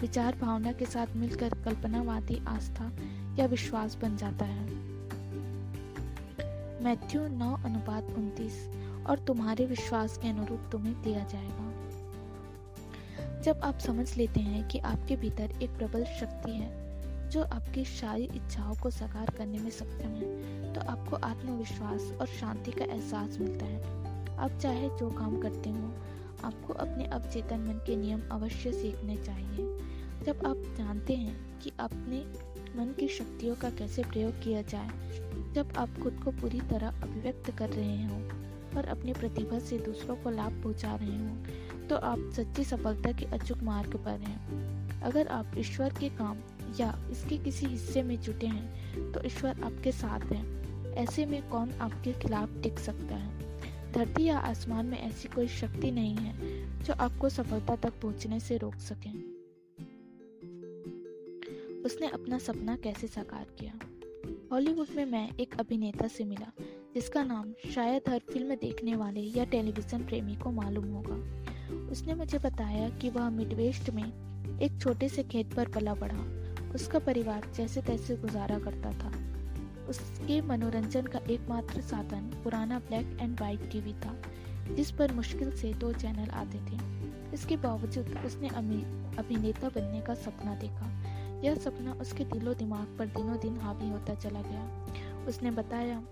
विचार 0.02 0.36
भावना 0.36 0.72
के 0.72 0.86
साथ 0.86 1.16
मिलकर 1.16 1.50
कल्पनावादी 1.50 2.46
आस्था 2.48 2.92
या 3.40 3.46
विश्वास 3.46 3.98
बन 4.02 4.18
जाता 4.18 4.46
है। 4.46 4.75
मैथ्यू 6.86 7.22
नौ 7.28 7.54
अनुपात 7.66 8.10
उन्तीस 8.18 8.56
और 9.08 9.20
तुम्हारे 9.20 9.66
विश्वास 9.66 10.18
के 10.18 10.28
अनुरूप 10.28 10.68
तुम्हें 10.72 10.94
दिया 11.02 11.24
जाएगा? 11.24 11.72
जब 13.42 13.62
आप 13.64 13.78
समझ 13.78 14.18
लेते 14.18 14.40
हैं 14.40 14.68
कि 14.68 14.80
आपके 14.80 15.16
भीतर 15.16 15.52
एक 15.62 15.70
प्रबल 15.78 16.04
शक्ति 16.20 16.52
है, 16.52 17.30
जो 17.30 17.44
आपकी 17.44 17.86
सारी 17.86 18.24
इच्छाओं 18.24 18.76
को 18.76 18.90
साकार 18.90 19.30
करने 19.30 19.60
में 19.60 19.70
सक्षम 19.70 20.14
है 20.14 20.74
तो 20.74 20.82
आपको 20.82 21.16
आत्मविश्वास 21.16 22.12
और 22.22 22.28
शांति 22.30 22.72
का 22.72 22.86
एहसास 22.86 23.38
मिलता 23.40 23.66
है। 23.66 24.38
आप 24.38 24.60
चाहे 24.62 24.90
जो 24.90 25.10
काम 25.12 25.42
करते 25.42 25.70
हो, 25.70 25.92
आपको 26.44 26.74
अपने 26.74 27.06
अवचेतन 27.10 27.60
मन 27.60 27.84
के 27.88 27.96
नियम 27.96 28.22
अवश्य 28.32 28.72
सीखने 28.74 29.18
चाहिए। 29.18 29.58
जब 30.26 30.46
आप 30.46 30.76
जानते 30.78 31.16
हैं 31.16 31.60
कि 31.60 31.72
अपने 31.80 32.20
मन 32.76 32.94
की 33.00 33.08
शक्तियों 33.08 33.56
का 33.56 33.70
कैसे 33.70 34.04
प्रयोग 34.04 34.44
किया 34.44 34.62
जाए, 34.62 34.90
जब 35.54 35.74
आप 35.78 36.00
खुद 36.04 36.20
को 36.24 36.32
पूरी 36.32 36.60
तरह 36.62 37.02
अभिव्यक्त 37.04 37.52
कर 37.58 37.70
रहे 37.70 38.04
हो 38.06 38.16
और 38.78 38.86
अपनी 38.86 39.14
प्रतिभा 39.14 39.60
से 39.60 39.78
दूसरों 39.78 40.16
को 40.16 40.30
लाभ 40.30 40.62
पहुँचा 40.64 40.96
रहे 40.96 41.18
हो 41.18 41.88
तो 41.88 41.96
आप 41.98 42.30
सच्ची 42.36 42.64
सफलता 42.64 43.12
के 43.12 43.26
अचूक 43.36 43.62
मार्ग 43.64 43.96
पर 43.96 44.20
हैं। 44.20 45.02
अगर 45.02 45.28
आप 45.28 45.52
ईश्वर 45.58 45.94
के 46.00 46.10
काम 46.10 46.38
या 46.80 46.94
इसके 47.12 47.38
किसी 47.38 47.66
हिस्से 47.66 48.04
में 48.04 48.20
जुटे 48.22 48.48
हैं 48.48 49.12
तो 49.12 49.26
ईश्वर 49.26 49.62
आपके 49.64 49.92
साथ 49.92 50.32
है। 50.32 50.44
ऐसे 50.96 51.26
में 51.26 51.42
कौन 51.50 51.72
आपके 51.82 52.14
खिलाफ 52.14 52.50
टिक 52.64 52.80
सकता 52.80 53.16
है? 53.16 53.94
धरती 53.94 54.24
या 54.24 54.38
आसमान 54.40 54.86
में 54.86 54.98
ऐसी 55.00 55.30
कोई 55.30 55.48
शक्ति 55.48 55.92
नहीं 55.92 56.16
है 56.16 56.84
जो 56.84 56.94
आपको 56.96 57.30
सफलता 57.30 57.76
तक 57.76 58.02
पहुँचने 58.02 58.40
से 58.40 58.58
रोक 58.58 58.76
सके। 58.82 59.35
उसने 61.86 62.08
अपना 62.08 62.38
सपना 62.38 62.76
कैसे 62.76 63.08
साकार 63.08 63.48
किया? 63.60 63.74
हॉलीवुड 64.52 64.88
में 64.96 65.06
मैं 65.06 65.30
एक 65.40 65.60
अभिनेता 65.60 66.08
से 66.08 66.24
मिला, 66.24 66.52
जिसका 66.96 67.24
नाम 67.24 67.54
शायद 67.76 68.02
हर 68.10 68.20
फ़िल्म 68.20 68.56
देखने 68.56 68.96
वाले 68.96 69.20
या 69.20 69.44
टेलीविज़न 69.44 70.06
प्रेमी 70.06 70.36
को 70.36 70.52
मालूम 70.52 70.86
होगा। 70.86 71.16
उसने 71.92 72.14
मुझे 72.14 72.40
बताया 72.40 72.90
कि 72.90 73.10
वह 73.10 73.30
मिडवेस्ट 73.30 73.90
में 73.90 74.04
एक 74.60 74.82
छोटे 74.82 75.10
से 75.10 75.24
खेत 75.24 75.54
पर 75.54 75.68
पला 75.68 75.94
बढ़ा। 75.94 76.26
उसका 76.76 77.00
परिवार 77.00 77.52
जैसे 77.56 77.82
तैसे 77.82 78.16
गुजारा 78.16 78.60
करता 78.60 78.92
था। 78.92 79.12
उसके 79.88 80.42
मनोरंजन 80.42 81.02
का 81.02 81.20
एकमात्र 81.20 81.82
साधन 81.82 82.22
पुराना 82.44 82.80
ब्लैक 82.80 83.18
एंड 83.22 83.42
वाइट 83.42 83.72
टीवी 83.72 83.94
था, 83.94 84.22
जिस 84.72 84.92
पर 84.92 85.14
मुश्किल 85.14 85.52
से 85.52 85.74
दो 85.74 85.94
चैनल 85.94 86.30
आते 86.30 86.58
थे। 86.58 86.80
इसके 87.34 87.58
बावजूद 87.58 88.20
उसने 88.26 88.50
अभिनेता 89.18 89.70
बनने 89.70 90.02
का 90.02 90.14
सपना 90.14 90.56
देखा। 90.56 90.95
यह 91.44 91.56
सपना 91.56 91.94
उसके 91.94 92.24
दिलो 92.24 92.54
दिमाग 92.54 92.96
पर 93.00 93.06
दिनों 93.06 93.40
दिन 93.40 93.58
हावी 93.58 93.90
होता 93.90 94.16
चला 94.16 94.42
गया। 94.42 94.88
उसने 95.28 95.52
बताया, 95.52 96.04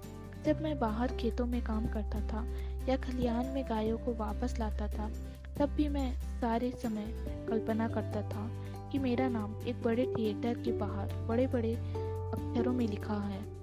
जब 0.46 0.62
मैं 0.62 0.80
बाहर 0.80 1.08
खेतों 1.08 1.46
में 1.46 1.64
काम 1.64 1.88
करता 1.88 2.20
था 2.20 2.46
या 2.90 2.98
खलियान 2.98 3.46
में 3.46 3.70
गायों 3.70 3.98
को 3.98 4.14
वापस 4.14 4.60
लाता 4.60 4.88
था, 4.88 5.10
तब 5.58 5.70
भी 5.70 5.88
मैं 5.88 6.14
सारे 6.42 6.72
समय 6.72 7.06
कल्पना 7.50 7.88
करता 7.88 8.22
था 8.22 8.64
कि 8.92 9.00
मेरा 9.00 9.30
नाम 9.30 9.56
एक 9.68 9.84
बड़े 9.84 10.14
थिएटर 10.18 10.54
के 10.54 10.72
बाहर 10.72 11.14
बड़े 11.14 11.48
बड़े 11.48 11.76
अक्षरों 11.76 12.74
में 12.74 12.88
लिखा 12.88 13.14
है। 13.14 13.54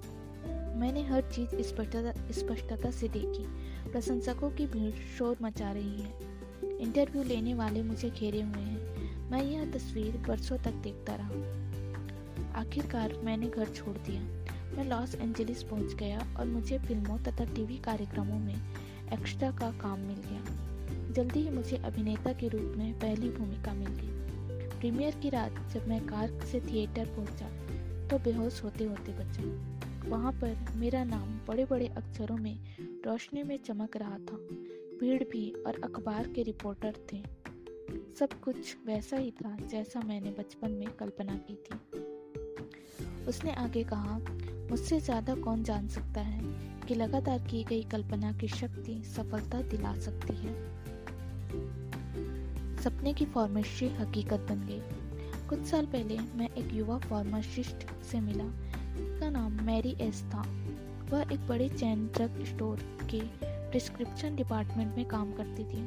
मैंने 0.77 1.03
हर 1.03 1.21
चीज़ 1.21 1.49
स्पष्टता 2.31 2.91
से 2.91 3.07
देखी। 3.07 3.71
प्रशंसकों 3.91 4.51
की 4.51 4.65
भीड़ 4.65 4.95
शोर 4.95 5.37
मचा 5.41 5.71
रही 5.71 6.01
है। 6.01 6.13
इंटरव्यू 6.79 7.23
लेने 7.23 7.53
वाले 7.53 7.83
मुझे 7.83 8.09
घेरे 8.09 8.41
हुए 8.41 8.61
हैं। 8.61 8.80
मैं 9.31 9.43
यह 9.43 9.71
तस्वीर 9.71 10.17
बरसों 10.17 10.57
तक 10.57 10.71
देखता 10.71 11.15
रहा। 11.15 12.59
आखिरकार 12.59 13.13
मैंने 13.23 13.47
घर 13.47 13.69
छोड़ 13.69 13.97
दिया। 13.97 14.21
मैं 14.75 14.85
लॉस 14.85 15.15
एंजलिस 15.15 15.63
पहुँच 15.63 15.93
गया 15.93 16.35
और 16.39 16.45
मुझे 16.45 16.79
फ़िल्मों 16.79 17.17
तथा 17.17 17.45
टीवी 17.45 17.77
कार्यक्रमों 17.77 18.39
में 18.39 18.55
एक्स्ट्रा 19.13 19.51
का 19.51 19.71
काम 19.71 19.99
मिल 19.99 20.17
गया। 20.17 21.13
जल्दी 21.13 21.39
ही 21.39 21.49
मुझे 21.49 21.77
अभिनेता 21.77 22.33
के 22.33 22.47
रूप 22.47 22.73
में 22.77 22.93
पहली 22.99 23.29
भूमिका 23.29 23.73
मिल 23.73 23.87
गई। 23.87 24.79
प्रीमियर 24.79 25.15
की 25.15 25.29
रात 25.29 25.51
जब 25.73 25.87
मैं 25.87 26.05
कार 26.05 26.39
से 26.51 26.59
थिएटर 26.59 27.05
पहुँचा 27.05 27.49
तो 28.07 28.19
बेहोश 28.19 28.63
होते 28.63 28.83
होते 28.83 29.11
बचा। 29.11 30.09
वहाँ 30.09 30.31
पर 30.31 30.57
मेरा 30.75 31.03
नाम 31.03 31.39
बड़े 31.47 31.65
बड़े 31.65 31.87
अक्षरों 31.87 32.37
में 32.37 32.57
रोशनी 33.05 33.43
में 33.43 33.57
चमक 33.57 33.97
रहा 33.97 34.17
था। 34.17 34.37
भीड़ 34.99 35.23
भी 35.23 35.51
और 35.67 35.81
अखबार 35.83 36.27
के 36.27 36.43
रिपोर्टर 36.43 36.95
थे। 37.13 37.40
सब 38.19 38.33
कुछ 38.41 38.77
वैसा 38.85 39.17
ही 39.17 39.31
था 39.31 39.57
जैसा 39.67 39.99
मैंने 39.99 40.31
बचपन 40.31 40.71
में 40.71 40.87
कल्पना 40.89 41.35
की 41.37 41.55
थी। 41.55 41.99
उसने 43.27 43.51
आगे 43.53 43.83
कहा, 43.83 44.17
मुझसे 44.69 44.99
ज़्यादा 44.99 45.35
कौन 45.35 45.63
जान 45.63 45.87
सकता 45.87 46.21
है 46.21 46.41
कि 46.87 46.95
लगातार 46.95 47.39
की 47.39 47.63
गई 47.63 47.83
कल्पना 47.83 48.31
की 48.31 48.47
शक्ति 48.47 49.01
सफलता 49.05 49.61
दिला 49.61 49.93
सकती 49.95 50.33
है? 50.33 50.53
सपने 52.83 53.13
की 53.13 53.25
फार्मेसी 53.25 53.87
हकीकत 53.89 54.39
बन 54.39 54.65
गई। 54.67 54.81
कुछ 55.49 55.65
साल 55.65 55.85
पहले 55.85 56.17
मैं 56.35 56.49
एक 56.49 56.73
युवा 56.73 56.97
फार्मासिस्ट 56.97 57.87
से 58.03 58.19
मिला 58.19 58.43
उसका 58.43 59.29
नाम 59.29 59.61
मैरी 59.63 59.95
एस 60.01 60.23
था। 60.23 60.41
वह 61.11 61.33
एक 61.33 61.47
बड़े 61.47 61.69
चैन 61.69 62.07
ड्रग 62.07 62.43
स्टोर 62.45 62.79
के 63.11 63.21
प्रिस्क्रिप्शन 63.43 64.35
डिपार्टमेंट 64.35 64.95
में 64.97 65.05
काम 65.05 65.31
करती 65.33 65.63
थी। 65.63 65.83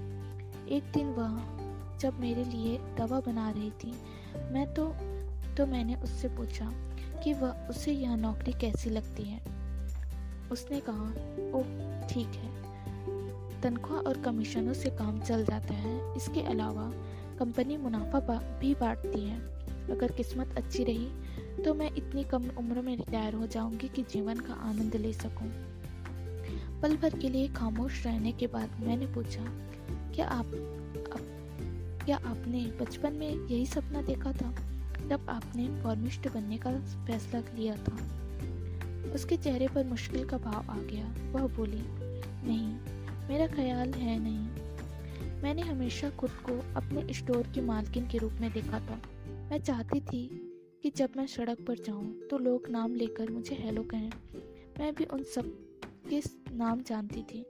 एक 0.77 0.93
दिन 0.95 1.07
वह 1.07 1.64
जब 2.05 2.21
मेरे 2.21 2.45
लिए 2.45 2.79
दवा 2.99 3.21
बना 3.21 3.51
रही 3.51 3.71
थी 3.71 3.93
मैं 4.53 4.67
तो 4.75 4.85
तो 5.57 5.67
मैंने 5.67 5.95
उससे 5.95 6.29
पूछा 6.29 6.71
कि 7.25 7.33
वह 7.33 7.67
उसे 7.71 7.93
यह 7.93 8.15
नौकरी 8.17 8.53
कैसी 8.53 8.91
लगती 8.91 9.23
है? 9.23 9.41
उसने 10.53 10.81
कहा 10.81 11.05
ओह 11.59 12.07
ठीक 12.09 12.35
है। 12.35 13.61
तनख्वाह 13.61 14.01
और 14.01 14.19
कमीशनों 14.19 14.73
से 14.73 14.91
काम 14.91 15.21
चल 15.21 15.45
जाता 15.45 15.75
है। 15.75 16.17
इसके 16.17 16.41
अलावा 16.41 16.91
कंपनी 17.39 17.77
मुनाफा 17.77 18.21
भी 18.61 18.75
बांटती 18.75 19.21
है। 19.21 19.39
अगर 19.91 20.13
किस्मत 20.13 20.55
अच्छी 20.57 20.85
रही 20.85 21.63
तो 21.65 21.75
मैं 21.75 21.91
इतनी 21.97 22.25
कम 22.25 22.49
उम्र 22.59 22.81
में 22.81 22.97
रिटायर 22.97 23.35
हो 23.35 23.47
जाऊँगी 23.47 23.89
कि 23.89 24.03
जीवन 24.03 24.41
का 24.41 24.55
आनंद 24.55 24.97
ले 24.97 25.13
सकूँ। 25.13 25.49
पल 26.83 26.97
भर 26.97 27.19
के 27.19 27.29
लिए 27.29 27.49
खामोश 27.49 28.05
रहने 28.07 28.33
के 28.33 28.47
बाद 28.47 28.81
मैंने 28.81 29.07
पूछा 29.07 29.45
क्या 30.15 30.27
आप, 30.27 30.47
आप 31.15 31.21
क्या 32.05 32.17
आपने 32.17 32.61
बचपन 32.81 33.13
में 33.13 33.29
यही 33.29 33.67
सपना 33.67 34.03
देखा 34.03 34.33
था 34.33 34.51
तब 35.11 35.27
आपने 35.31 35.69
फॉर्मिस्ट 35.83 36.29
बनने 36.29 36.59
का 36.59 36.71
फैसला 37.07 37.41
लिया 37.55 37.77
था? 37.77 37.97
उसके 39.15 39.37
चेहरे 39.37 39.69
पर 39.69 39.85
मुश्किल 39.85 40.29
का 40.29 40.39
भाव 40.39 40.71
आ 40.71 40.79
गया। 40.79 41.07
वह 41.33 41.47
बोली, 41.57 41.83
नहीं, 42.47 42.69
मेरा 43.29 43.47
ख्याल 43.47 43.93
है 43.93 44.19
नहीं। 44.19 45.43
मैंने 45.43 45.63
हमेशा 45.63 46.11
खुद 46.11 46.31
को 46.31 46.59
अपने 46.77 47.13
स्टोर 47.13 47.47
की 47.47 47.61
मालकिन 47.61 48.09
के 48.09 48.19
रूप 48.19 48.33
में 48.33 48.53
देखा 48.53 48.81
था। 48.81 49.01
मैं 49.51 49.63
चाहती 49.63 50.01
थी 50.01 50.27
कि 50.83 50.91
जब 50.91 51.11
मैं 51.17 51.27
सड़क 51.27 51.65
पर 51.69 51.79
जाऊँ 51.79 52.13
तो 52.31 52.39
लोग 52.39 52.69
नाम 52.71 52.95
लेकर 52.95 53.31
मुझे 53.31 53.57
हेलो 53.57 53.83
कहें। 53.83 54.11
मैं 54.81 54.95
भी 54.95 55.05
उन 55.05 55.23
सब 55.23 55.53
के 56.09 56.23
नाम 56.53 56.83
जानती 56.83 57.23
थी, 57.23 57.45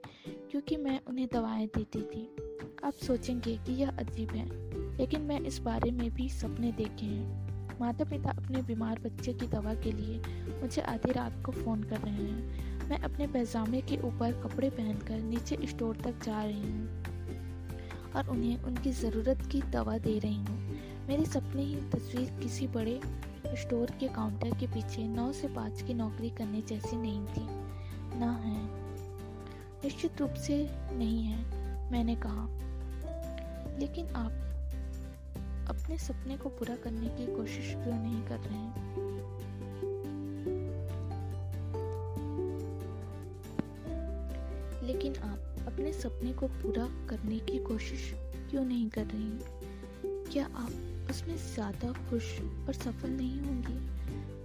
क्योंकि 0.51 0.77
मैं 0.77 0.99
उन्हें 1.07 1.27
दवाएँ 1.33 1.67
देती 1.67 2.01
थी। 2.01 2.44
आप 2.83 2.93
सोचेंगे 2.93 3.57
कि 3.57 3.73
यह 3.73 3.89
अजीब 3.89 4.31
है, 4.31 4.45
लेकिन 4.97 5.21
मैं 5.21 5.39
इस 5.39 5.59
बारे 5.59 5.91
में 5.91 6.09
भी 6.11 6.29
सपने 6.29 6.71
देखे 6.71 7.05
हैं। 7.05 7.79
माता 7.81 8.03
पिता 8.03 8.29
अपने 8.29 8.61
बीमार 8.61 8.99
बच्चे 8.99 9.33
की 9.33 9.47
दवा 9.47 9.73
के 9.73 9.91
लिए 9.91 10.21
मुझे 10.61 10.81
आधी 10.81 11.11
रात 11.11 11.43
को 11.45 11.51
फ़ोन 11.51 11.83
कर 11.83 11.97
रहे 11.97 12.13
हैं। 12.13 12.89
मैं 12.89 12.99
अपने 12.99 13.27
पैजामे 13.27 13.81
के 13.81 13.97
ऊपर 13.97 14.31
कपड़े 14.31 14.69
पहनकर 14.69 15.19
नीचे 15.19 15.57
स्टोर 15.63 15.95
तक 15.95 16.23
जा 16.23 16.43
रही 16.43 16.71
हूँ 16.71 17.03
और 18.15 18.29
उन्हें 18.29 18.63
उनकी 18.63 18.91
ज़रूरत 18.91 19.49
की 19.51 19.61
दवा 19.61 19.97
दे 19.97 20.19
रही 20.19 20.35
हूँ। 20.35 20.79
मेरे 21.07 21.25
सपने 21.25 21.61
ही 21.61 21.75
तस्वीर 21.75 22.39
किसी 22.43 22.67
बड़े 22.67 22.99
स्टोर 23.47 23.91
के 23.99 24.07
काउंटर 24.07 24.49
के 24.49 24.67
पीछे 24.67 25.07
नौ 25.07 25.31
से 25.31 25.47
पाँच 25.47 25.81
की 25.81 25.93
नौकरी 25.93 26.29
करने 26.29 26.61
जैसी 26.61 26.95
नहीं 26.95 27.25
थी। 27.25 27.47
ना 28.19 28.31
है। 28.31 28.65
निश्चित 29.83 30.21
रूप 30.21 30.33
से 30.33 30.69
नहीं 30.91 31.23
है। 31.23 31.64
मैंने 31.91 32.15
कहा। 32.15 32.47
लेकिन 33.79 34.07
आप 34.07 34.31
अपने 35.69 35.97
सपने 35.97 36.37
को 36.37 36.49
पूरा 36.49 36.75
करने 36.75 37.07
की 37.07 37.35
कोशिश 37.35 37.73
क्यों 37.73 37.95
नहीं 37.95 38.23
कर 38.23 38.39
रहे 38.39 38.57
हैं? 38.57 38.85
लेकिन 44.83 45.15
आप 45.15 45.67
अपने 45.67 45.93
सपने 45.93 46.33
को 46.33 46.47
पूरा 46.47 47.07
करने 47.09 47.39
की 47.39 47.57
कोशिश 47.57 48.13
क्यों 48.49 48.65
नहीं 48.65 48.89
कर 48.89 49.05
रही 49.05 49.23
हैं? 49.23 49.39
क्या 50.05 50.45
आप 50.45 51.07
उसमें 51.09 51.35
ज़्यादा 51.37 51.91
खुश 52.09 52.39
और 52.41 52.73
सफल 52.73 53.09
नहीं 53.09 53.39
होंगी? 53.41 53.77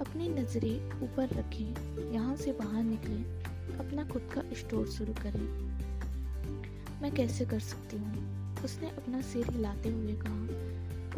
अपनी 0.01 0.29
नज़रें 0.29 1.03
ऊपर 1.03 1.29
रखें, 1.29 2.13
यहाँ 2.13 2.37
से 2.37 2.53
बाहर 2.53 2.83
निकलें, 2.83 3.25
अपना 3.79 4.05
खुद 4.05 4.23
का 4.35 4.43
स्टोर 4.55 4.87
शुरू 4.87 5.13
करें। 5.13 5.71
मैं 7.03 7.15
कैसे 7.15 7.45
कर 7.45 7.61
सकती 7.61 7.97
हूँ? 7.97 8.41
उसने 8.65 8.91
अपना 8.91 9.21
सिर 9.21 9.51
हिलाते 9.51 9.89
हुए 9.89 10.13
कहा, 10.13 10.41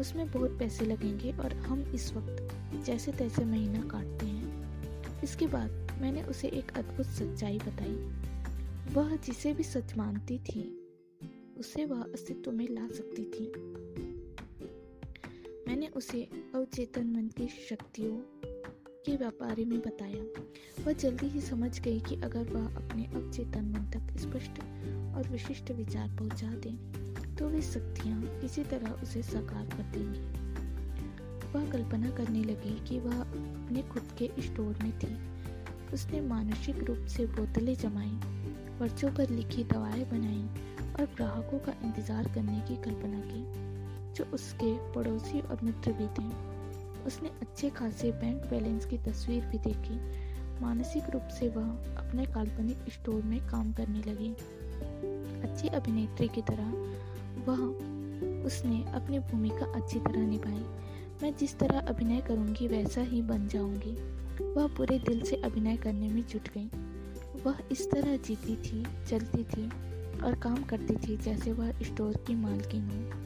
उसमें 0.01 0.31
बहुत 0.31 0.59
पैसे 0.59 0.85
लगेंगे 0.85 1.33
और 1.33 1.55
हम 1.55 1.83
इस 1.83 2.13
वक्त 2.13 2.49
जैसे 2.87 3.13
तैसे 3.13 3.45
महीना 3.45 3.83
काटते 3.83 4.27
हैं। 4.27 4.43
इसके 5.23 5.47
बाद 5.47 5.71
मैंने 6.01 6.23
उसे 6.23 6.49
एक 6.49 6.73
अद्भुत 6.73 7.07
सच्चाई 7.07 7.59
बताई। 7.59 8.13
वह 8.95 9.17
जिसे 9.17 9.53
भी 9.53 9.63
सच 9.63 9.97
मानती 9.97 10.39
थी, 10.39 10.91
उसे 11.59 11.85
वह 11.85 12.03
अस्तित्व 12.03 12.53
में 12.53 12.69
ला 12.69 12.89
सकती 12.89 13.25
थी। 13.25 13.53
मैंने 15.69 15.89
उसे 15.89 16.29
अवचेतन 16.55 17.07
मन 17.07 17.29
की 17.29 17.49
शक्तियों 17.49 18.17
के 19.07 19.17
व्यापारी 19.17 19.65
में 19.65 19.79
बताया। 19.79 20.25
वह 20.85 20.93
जल्दी 20.93 21.27
ही 21.27 21.41
समझ 21.41 21.81
गई 21.81 22.01
कि 22.01 22.15
अगर 22.15 22.45
वह 22.45 22.77
अपने 22.77 23.05
अवचेतन 23.05 23.65
मन 23.65 23.91
तक 23.91 24.19
स्पष्ट 24.19 24.61
और 25.13 25.29
विशिष्ट 25.29 25.71
विचार 25.71 26.09
पहुँचा 26.19 26.49
दें 26.65 27.35
तो 27.37 27.49
वे 27.49 27.61
शक्तियाँ 27.63 28.21
किसी 28.41 28.65
तरह 28.65 29.03
उसे 29.03 29.23
साकार 29.23 29.65
कर 29.67 29.91
देंगी। 29.93 30.21
वह 31.55 31.71
कल्पना 31.71 32.11
करने 32.11 32.43
लगी 32.45 32.79
कि 32.89 32.99
वह 33.01 33.21
अपने 33.21 33.83
खुद 33.83 34.13
के 34.19 34.31
स्टोर 34.43 34.79
में 34.83 34.93
थी। 34.99 35.17
उसने 35.95 36.21
मानसिक 36.21 36.83
रूप 36.85 37.07
से 37.07 37.27
बोतलें 37.29 37.75
जमाई 37.75 38.19
पर्चों 38.81 39.11
पर 39.11 39.31
लिखी 39.31 39.65
दवाएँ 39.65 40.05
बनाई 40.11 40.45
और 40.93 41.07
ग्राहकों 41.17 41.59
का 41.59 41.73
इंतज़ार 41.85 42.33
करने 42.35 42.61
की 42.61 42.77
कल्पना 42.83 43.21
की, 43.25 43.43
जो 44.15 44.25
उसके 44.35 44.73
पड़ोसी 44.95 45.41
और 45.41 45.61
मित्र 45.63 45.93
भी 45.93 46.07
थे। 46.19 46.31
उसने 47.07 47.29
अच्छे 47.43 47.71
खासे 47.71 48.11
बैंक 48.13 48.45
बैलेंस 48.47 48.87
की 48.87 48.99
तस्वीर 49.01 49.45
भी 49.45 49.59
देखी। 49.59 49.97
मानसिक 50.61 51.11
रूप 51.11 51.29
से 51.31 51.49
वह 51.49 51.69
अपने 51.99 52.25
काल्पनिक 52.25 52.91
स्टोर 52.93 53.23
में 53.23 53.41
काम 53.49 53.73
करने 53.73 54.03
लगी। 54.03 54.35
अच्छी 55.43 55.69
अभिनेत्री 55.69 56.29
की 56.29 56.43
तरह, 56.43 56.71
वह 57.51 57.59
उसने 58.47 58.93
अपनी 58.93 59.19
भूमिका 59.19 59.73
अच्छी 59.73 59.99
तरह 59.99 60.27
निभाई। 60.27 60.65
मैं 61.23 61.37
जिस 61.37 61.59
तरह 61.59 61.81
अभिनय 61.81 62.21
करूँगी, 62.21 62.69
वैसा 62.69 63.01
ही 63.01 63.23
बन 63.23 63.49
जाऊँगी। 63.49 63.93
वह 64.45 64.67
पूरे 64.67 64.99
दिल 64.99 65.23
से 65.23 65.37
अभिनय 65.37 65.77
करने 65.77 66.09
में 66.09 66.23
जुट 66.27 66.49
गई। 66.57 66.71
वह 67.47 67.59
इस 67.73 67.91
तरह 67.91 68.17
जीती 68.17 68.57
थी, 68.57 68.85
चलती 69.07 69.45
थी 69.45 69.67
और 70.21 70.35
काम 70.43 70.63
करती 70.63 70.97
थी 70.97 71.17
जैसे 71.17 71.53
वह 71.53 71.73
स्टोर 71.83 72.17
की 72.17 72.35
मालकिन 72.35 72.83
हो। 72.91 73.23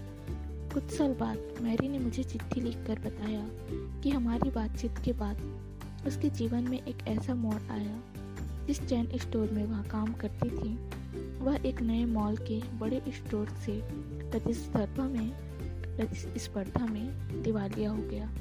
कुछ 0.75 0.91
साल 0.91 1.13
बाद 1.13 1.39
मैरी 1.63 1.89
ने 1.89 1.99
मुझे 1.99 2.23
चिट्ठी 2.23 2.61
लिखकर 2.61 2.99
बताया 2.99 3.49
कि 4.03 4.11
हमारी 4.11 4.51
बातचीत 4.51 4.99
के 5.05 5.13
बाद 5.13 5.39
उसके 6.07 6.31
जीवन 6.31 6.63
में 6.63 6.87
एक 6.87 7.07
ऐसा 7.09 7.35
मोड़ 7.35 7.71
आया 7.71 8.01
जिस 8.67 8.89
चैन 8.89 9.09
स्टोर 9.15 9.51
में 9.51 9.65
वह 9.65 9.83
काम 9.83 10.13
करती 10.13 10.51
थी। 10.51 10.79
वह 11.47 11.61
एक 11.67 11.83
नए 11.83 12.05
मॉल 12.05 12.37
के 12.37 12.61
बड़े 12.79 13.03
स्टोर 13.09 13.49
से 13.49 13.81
प्रतिस्पर्धा 14.31 15.09
में 15.09 15.31
प्रतिस्पर्धा 15.97 16.87
में 16.87 17.09
दिवालिया 17.43 17.91
हो 17.91 18.03
गया। 18.03 18.35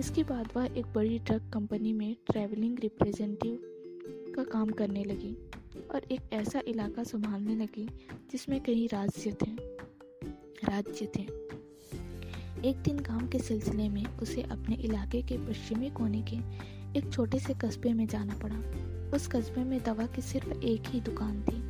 इसके 0.00 0.22
बाद 0.22 0.48
वह 0.56 0.66
एक 0.66 0.86
बड़ी 0.86 1.18
ट्रक 1.18 1.42
कंपनी 1.54 1.92
में 1.92 2.16
ट्रैवलिंग 2.30 2.78
रिप्रेजेंटेटिव 2.78 3.58
का 4.36 4.44
काम 4.44 4.70
करने 4.70 5.04
लगी 5.04 5.36
और 5.90 6.04
एक 6.12 6.20
ऐसा 6.32 6.62
इलाका 6.68 7.04
संभालने 7.04 7.54
लगी 7.54 7.88
जिसमें 8.32 8.62
कई 8.62 8.86
राज्य 8.86 9.30
थे। 9.30 9.50
राज्य 10.64 11.06
थे। 11.06 11.22
एक 12.68 12.76
दिन 12.84 12.98
काम 12.98 13.28
के 13.28 13.38
सिलसिले 13.38 13.88
में 13.88 14.06
उसे 14.06 14.42
अपने 14.42 14.74
इलाके 14.74 15.22
के 15.22 15.36
पश्चिमी 15.36 15.90
कोने 15.90 16.22
के 16.22 16.36
एक 16.98 17.12
छोटे 17.12 17.38
से 17.38 17.54
कस्बे 17.54 17.92
में 17.92 18.06
जाना 18.06 18.34
पड़ा। 18.34 18.58
उस 19.16 19.28
कस्बे 19.28 19.64
में 19.64 19.82
दवा 19.82 20.06
की 20.06 20.22
सिर्फ़ 20.22 20.50
एक 20.50 20.82
ही 20.86 21.00
दुकान 21.00 21.42
थी। 21.42 21.67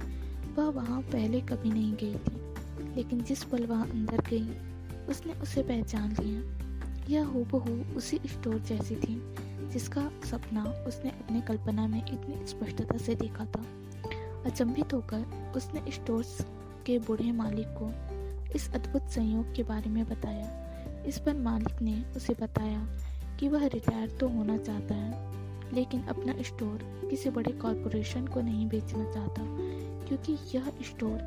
वह 0.58 0.68
वहाँ 0.70 1.00
पहले 1.02 1.40
कभी 1.40 1.70
नहीं 1.70 1.92
गई 1.92 2.14
थी, 2.14 2.94
लेकिन 2.96 3.20
जिस 3.22 3.42
पल 3.44 3.66
वह 3.66 3.82
अंदर 3.82 4.20
गई, 4.20 4.48
उसने 5.08 5.32
उसे 5.32 5.62
पहचान 5.62 6.16
लिया। 6.20 7.06
यह 7.08 7.26
हूबहू 7.26 7.96
उसी 7.96 8.20
स्टोर 8.26 8.58
जैसी 8.60 8.96
थी, 8.96 9.20
जिसका 9.72 10.02
सपना 10.24 10.64
उसने 10.88 11.10
अपने 11.10 11.40
कल्पना 11.40 11.86
में 11.86 11.98
इतनी 11.98 12.46
स्पष्टता 12.46 12.96
से 12.98 13.14
देखा 13.14 13.44
था। 13.44 13.64
अचंभित 14.46 14.94
होकर 14.94 15.52
उसने 15.56 15.90
स्टोर्स 15.90 16.36
के 16.86 16.98
बूढ़े 16.98 17.30
मालिक 17.32 17.68
को 17.78 17.90
इस 18.54 18.70
अद्भुत 18.74 19.08
संयोग 19.10 19.54
के 19.54 19.62
बारे 19.62 19.90
में 19.90 20.04
बताया। 20.04 21.02
इस 21.06 21.18
पर 21.18 21.34
मालिक 21.34 21.82
ने 21.82 22.02
उसे 22.16 22.34
बताया 22.40 22.86
कि 23.40 23.48
वह 23.48 23.66
रिटायर 23.66 24.10
तो 24.10 24.28
होना 24.28 24.56
चाहता 24.58 24.94
है, 24.94 25.74
लेकिन 25.74 26.02
अपना 26.06 26.34
स्टोर 26.42 26.78
किसी 27.10 27.30
बड़े 27.30 27.52
कॉरपोरेशन 27.52 28.26
को 28.26 28.40
नहीं 28.40 28.68
बेचना 28.68 29.12
चाहता। 29.12 29.42
क्योंकि 30.08 30.36
यह 30.54 30.72
स्टोर 30.82 31.18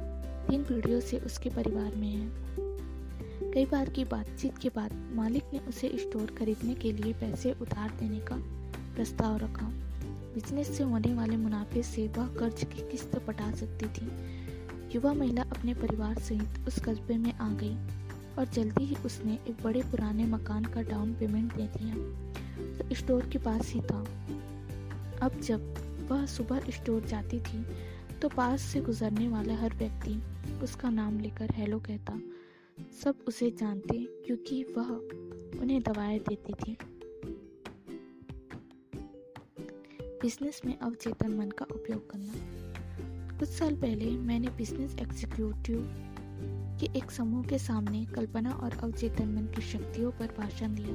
तीन 0.50 0.64
पीढ़ियों 0.64 1.00
से 1.00 1.18
उसके 1.18 1.50
परिवार 1.50 1.96
में 1.96 2.08
है। 2.08 2.32
कई 3.52 3.66
बार 3.66 3.90
की 3.90 4.06
बातचीत 4.06 4.58
के 4.58 4.70
बाद 4.70 5.12
मालिक 5.16 5.44
ने 5.54 5.60
उसे 5.60 5.90
स्टोर 5.96 6.36
खरीदने 6.40 6.76
के 6.76 6.92
लिए 6.92 7.14
पैसे 7.14 7.52
उधार 7.62 7.90
देने 7.90 8.20
का 8.20 8.36
प्रस्ताव 8.96 9.38
रखा। 9.38 9.66
बिज़नेस 10.34 10.78
से 10.78 10.84
होने 10.84 11.14
वाले 11.14 11.38
मुनाफे 11.38 11.84
से 11.84 12.08
वह 12.08 12.28
कर्ज 12.28 12.64
की 12.64 12.90
किस्त 12.92 13.16
पटा 13.28 13.52
सकती 13.52 13.86
थी। 13.86 14.12
युवा 14.96 15.14
महिला 15.14 15.42
अपने 15.42 15.74
परिवार 15.74 16.20
सहित 16.20 16.68
उस 16.68 16.80
कस्बे 16.80 17.18
में 17.18 17.34
आ 17.34 17.50
गई 17.54 17.76
और 18.38 18.46
जल्दी 18.54 18.84
ही 18.84 18.96
उसने 19.06 19.34
एक 19.34 19.64
बड़े 19.64 19.82
पुराने 19.82 20.26
मकान 20.26 20.66
का 20.66 20.82
डाउन 20.82 21.14
पेमेंट 21.14 21.54
दे 21.56 21.64
दिया। 21.64 21.96
तो 22.78 22.96
स्टोर 22.96 23.26
के 23.26 23.38
पास 23.38 23.72
ही 23.74 23.82
था। 23.82 24.06
अब 25.22 25.40
जब 25.42 25.76
वह 26.12 26.26
सुबह 26.26 26.60
स्टोर 26.70 27.02
जाती 27.02 27.40
थी 27.40 27.66
तो 28.22 28.30
पास 28.30 28.62
से 28.62 28.82
गुजरने 28.82 29.28
वाला 29.28 29.56
हर 29.56 29.76
व्यक्ति 29.76 30.22
उसका 30.64 30.90
नाम 30.90 31.20
लेकर 31.20 31.52
हेलो 31.52 31.80
कहता। 31.80 32.20
सब 33.04 33.16
उसे 33.28 33.52
जानते 33.52 33.98
क्योंकि 34.26 34.64
वह 34.64 34.90
उन्हें 35.62 35.84
दवाएँ 35.84 36.20
देती 36.20 36.54
थी। 36.54 36.78
बिज़नेस 40.04 40.62
में 40.66 40.80
अवचेतन 40.80 41.34
मन 41.34 41.50
का 41.50 41.66
उपयोग 41.66 42.12
करना। 42.12 42.34
कुछ 43.40 43.50
साल 43.50 43.76
पहले 43.76 44.12
मैंने 44.12 44.48
बिज़नेस 44.48 44.96
एग्जीक्यूटिव 45.00 45.78
के 46.80 46.98
एक 46.98 47.12
समूह 47.12 47.44
के 47.44 47.60
सामने 47.60 48.06
कल्पना 48.06 48.52
और 48.52 48.72
अवचेतन 48.72 49.28
मन 49.28 49.46
की 49.46 49.62
शक्तियों 49.62 50.12
पर 50.12 50.36
भाषण 50.38 50.76
दिया। 50.76 50.94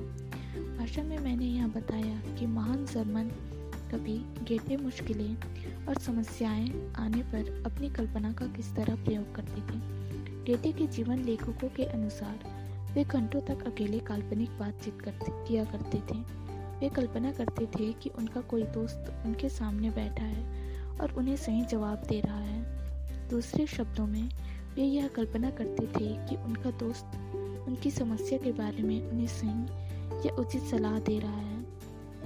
भाषण 0.79 1.05
में 1.05 1.19
मैंने 1.19 1.47
यह 1.47 1.67
बताया 1.67 2.21
कि 2.35 2.47
महान 2.47 2.87
जर्मन 2.87 3.31
कवि 3.91 4.35
गेटे 4.43 4.77
मुश्किलें 4.77 5.37
और 5.89 5.99
समस्याएँ 5.99 6.93
आने 6.99 7.23
पर 7.23 7.63
अपनी 7.67 7.91
कल्पना 7.91 8.33
का 8.33 8.47
किस 8.47 8.75
तरह 8.75 9.05
प्रयोग 9.05 9.35
करते 9.35 9.61
थे? 9.61 9.97
गेटे 10.45 10.73
के 10.73 10.87
जीवन 10.87 11.19
लेखकों 11.19 11.69
के 11.69 11.85
अनुसार, 11.85 12.39
वे 12.95 13.05
घंटों 13.05 13.41
तक 13.41 13.67
अकेले 13.67 13.99
काल्पनिक 13.99 14.51
बातचीत 14.51 15.01
करते, 15.01 15.49
किया 15.49 15.65
करते 15.65 15.99
थे। 15.99 16.47
वे 16.81 16.89
कल्पना 16.89 17.33
करते 17.33 17.67
थे 17.67 17.93
कि 17.93 18.11
उनका 18.11 18.41
कोई 18.41 18.63
दोस्त 18.63 19.23
उनके 19.27 19.49
सामने 19.49 19.91
बैठा 19.91 20.25
है 20.25 20.71
और 21.01 21.13
उन्हें 21.13 21.37
सही 21.37 21.65
जवाब 21.65 22.03
दे 22.09 22.21
रहा 22.21 22.39
है। 22.39 22.77
दूसरे 23.29 23.67
शब्दों 23.67 24.07
में, 24.07 24.31
वे 24.77 24.83
यह 24.83 25.09
कल्पना 25.09 25.51
करते 25.51 25.87
थे 25.87 26.27
कि 26.27 26.37
उनका 26.37 26.71
दोस्त 26.71 27.05
उनकी 27.69 27.91
समस्या 27.91 28.39
के 28.39 28.53
बारे 28.53 28.83
में 28.83 29.11
उन्हें 29.11 29.27
सही 29.27 29.87
या 30.29 30.35
उचित 30.35 30.63
सलाह 30.63 30.99
दे 30.99 31.19
रहा 31.19 31.37
है। 31.37 31.56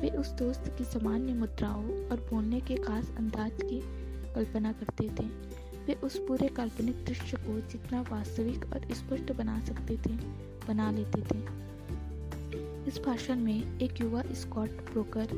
वे 0.00 0.08
उस 0.08 0.30
दोस्त 0.30 0.74
की 0.78 0.84
सामान्य 0.84 1.32
मुद्राओं 1.32 1.84
और 1.84 2.28
बोलने 2.32 2.60
के 2.60 2.76
खास 2.76 3.10
अंदाज 3.18 3.52
की 3.64 3.80
कल्पना 4.34 4.72
करते 4.72 5.04
थे। 5.04 5.50
वे 5.86 5.94
उस 5.94 6.18
पूरे 6.18 6.48
काल्पनिक 6.48 7.04
दृश्य 7.04 7.36
को 7.36 7.68
जितना 7.68 8.00
वास्तविक 8.00 8.64
और 8.64 8.94
स्पष्ट 8.94 9.32
बना 9.32 9.60
सकते 9.60 9.96
थे, 9.96 10.16
बना 10.68 10.90
लेते 10.90 11.20
थे। 11.20 11.60
इस 12.88 13.00
भाषण 13.06 13.36
में 13.36 13.80
एक 13.80 14.00
युवा 14.00 14.22
स्कॉट 14.22 14.70
ब्रोकर 14.70 15.28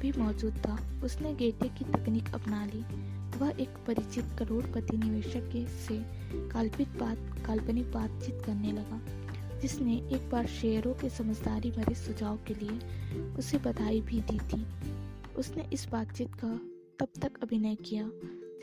भी 0.00 0.12
मौजूद 0.12 0.54
था। 0.54 1.00
उसने 1.04 1.34
गेटे 1.34 1.68
की 1.68 1.84
तकनीक 1.84 2.34
अपना 2.34 2.66
ली। 2.66 3.10
वह 3.38 3.54
एक 3.60 3.68
परिचित 3.68 4.24
करोड़पति 4.38 4.96
निवेशक 4.96 5.50
के 5.52 5.66
से 5.66 6.04
काल्पित 6.48 6.88
बात, 6.88 7.18
काल्पनिक 7.46 7.92
बातचीत 7.92 8.42
करने 8.46 8.72
लगा। 8.72 9.19
जिसने 9.62 9.96
एक 9.96 10.30
बार 10.30 10.46
शेयरों 10.46 10.94
के 10.94 11.08
समझदारी 11.08 11.70
भरे 11.70 11.94
सुझाव 11.94 12.38
के 12.48 12.54
लिए 12.54 13.26
उसे 13.38 13.58
बधाई 13.58 14.00
भी 14.00 14.20
दी 14.20 14.38
थी। 14.38 14.66
उसने 15.36 15.68
इस 15.72 15.88
बातचीत 15.88 16.34
का 16.34 16.60
तब 16.98 17.08
तक 17.22 17.38
अभिनय 17.42 17.74
किया, 17.74 18.04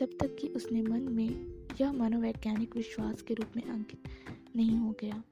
जब 0.00 0.08
तक 0.20 0.36
कि 0.40 0.48
उसने 0.48 0.82
मन 0.82 1.00
में 1.00 1.58
यह 1.80 1.92
मनोवैज्ञानिक 1.92 2.76
विश्वास 2.76 3.22
के 3.22 3.34
रूप 3.34 3.56
में 3.56 3.62
अंकित 3.62 4.08
नहीं 4.56 4.78
हो 4.78 4.94
गया। 5.00 5.22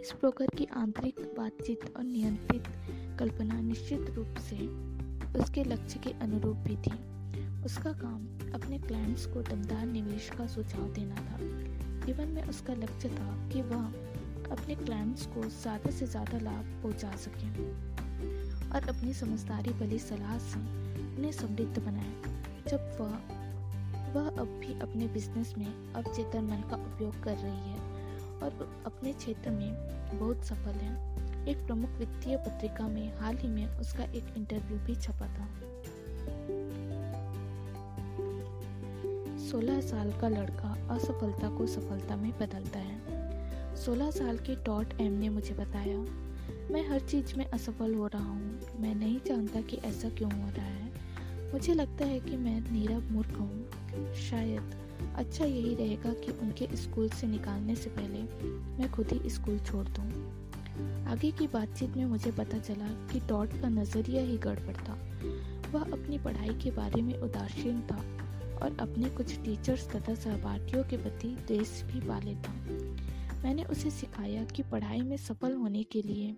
इस 0.00 0.12
ब्रोकर 0.20 0.46
की 0.46 0.64
आंतरिक 0.64 1.20
बातचीत 1.38 1.94
और 1.96 2.04
नियंत्रित 2.04 2.64
कल्पना 3.18 3.60
निश्चित 3.60 4.10
रूप 4.10 4.34
से 4.38 4.58
उसके 5.38 5.64
लक्ष्य 5.64 5.98
के 5.98 6.10
अनुरूप 6.10 6.56
भी 6.56 6.76
थी। 6.76 6.92
उसका 7.64 7.92
काम 7.92 8.52
अपने 8.52 8.78
क्लाइंट्स 8.78 9.26
को 9.26 9.42
दमदार 9.42 9.86
निवेश 9.86 10.30
का 10.38 10.46
सुझाव 10.46 10.92
देना 10.92 11.14
था। 11.14 11.38
जीवन 12.06 12.28
में 12.28 12.42
उसका 12.44 12.74
लक्ष्य 12.74 13.08
था 13.08 13.48
कि 13.48 13.62
वह 13.62 14.11
अपने 14.52 14.74
क्लाइंट्स 14.74 15.26
को 15.26 15.42
ज़्यादा 15.42 15.90
से 15.90 16.06
ज़्यादा 16.06 16.38
लाभ 16.38 16.64
पहुँचा 16.82 17.10
सके 17.18 17.46
और 18.68 18.88
अपनी 18.88 19.12
समझदारी 19.14 19.70
भली 19.80 19.98
सलाह 19.98 20.38
से 20.40 20.58
उन्हें 20.58 21.32
समृद्ध 21.32 21.78
बनाए। 21.78 22.12
जब 22.68 22.96
वह 23.00 23.14
वह 24.14 24.26
अब 24.30 24.48
भी 24.60 24.78
अपने 24.80 25.06
बिज़नेस 25.08 25.54
में 25.58 25.66
अवचेतन 25.94 26.44
मन 26.44 26.62
का 26.70 26.76
उपयोग 26.78 27.22
कर 27.24 27.36
रही 27.36 27.70
है 27.70 27.78
और 28.42 28.82
अपने 28.86 29.12
क्षेत्र 29.12 29.50
में 29.50 30.18
बहुत 30.18 30.44
सफल 30.44 30.78
है, 30.78 30.92
एक 31.46 31.66
प्रमुख 31.66 31.90
वित्तीय 31.98 32.36
पत्रिका 32.38 32.88
में 32.88 33.18
हाल 33.18 33.36
ही 33.36 33.48
में 33.48 33.78
उसका 33.78 34.04
एक 34.04 34.34
इंटरव्यू 34.36 34.78
भी 34.78 34.94
छपा 34.96 35.26
था। 35.28 35.46
16 39.42 39.80
साल 39.80 40.12
का 40.20 40.28
लड़का 40.28 40.76
असफलता 40.90 41.50
को 41.56 41.66
सफलता 41.66 42.16
में 42.16 42.30
बदलता 42.40 42.78
है। 42.78 43.01
16 43.86 44.10
साल 44.10 44.36
के 44.36 44.54
टॉट 44.54 44.86
एम 45.00 45.12
ने 45.12 45.28
मुझे 45.28 45.54
बताया, 45.54 45.98
मैं 46.70 46.88
हर 46.88 47.00
चीज़ 47.00 47.36
में 47.36 47.50
असफल 47.50 47.94
हो 47.94 48.06
रहा 48.06 48.24
हूँ। 48.24 48.60
मैं 48.80 48.94
नहीं 48.94 49.20
जानता 49.26 49.60
कि 49.60 49.76
ऐसा 49.76 50.08
क्यों 50.08 50.32
हो 50.32 50.50
रहा 50.50 50.66
है। 50.66 50.92
मुझे 51.52 51.74
लगता 51.74 52.04
है 52.04 52.20
कि 52.20 52.36
मैं 52.36 52.72
नीरव 52.72 53.12
मूर्ख 53.12 53.30
हूँ। 53.30 53.66
शायद 54.14 54.74
अच्छा 55.16 55.44
यही 55.44 55.74
रहेगा 55.74 56.12
कि 56.12 56.32
उनके 56.32 56.68
स्कूल 56.76 57.08
से 57.08 57.26
निकालने 57.26 57.74
से 57.74 57.90
पहले 57.90 58.22
मैं 58.48 58.90
खुद 58.92 59.08
ही 59.12 59.30
स्कूल 59.30 59.58
छोड़ 59.58 59.86
दूँ। 59.88 60.06
आगे 61.06 61.30
की 61.30 61.46
बातचीत 61.46 61.96
में 61.96 62.04
मुझे 62.04 62.30
पता 62.30 62.58
चला 62.58 62.88
कि 63.12 63.20
टॉट 63.20 63.60
का 63.60 63.68
नज़रिया 63.68 64.22
ही 64.22 64.38
गड़बड़ 64.38 64.76
था। 64.88 64.94
वह 65.72 65.82
अपनी 65.82 66.18
पढ़ाई 66.18 66.54
के 66.54 66.70
बारे 66.70 67.02
में 67.02 67.14
उदासीन 67.14 67.80
था 67.80 67.96
और 68.62 68.76
अपने 68.80 69.08
कुछ 69.08 69.36
टीचर्स 69.36 69.90
तथा 69.90 70.14
सहपाठियों 70.14 70.84
के 70.84 70.96
प्रति 70.96 71.28
देश 71.48 71.84
भी 71.86 72.00
पाले 72.00 72.30
लेता 72.30 72.50
मैंने 73.42 73.64
उसे 73.64 73.90
सिखाया 73.90 74.44
कि 74.44 74.62
पढ़ाई 74.62 75.00
में 75.00 75.16
सफल 75.16 75.52
होने 75.52 75.82
के 75.82 76.02
लिए 76.02 76.32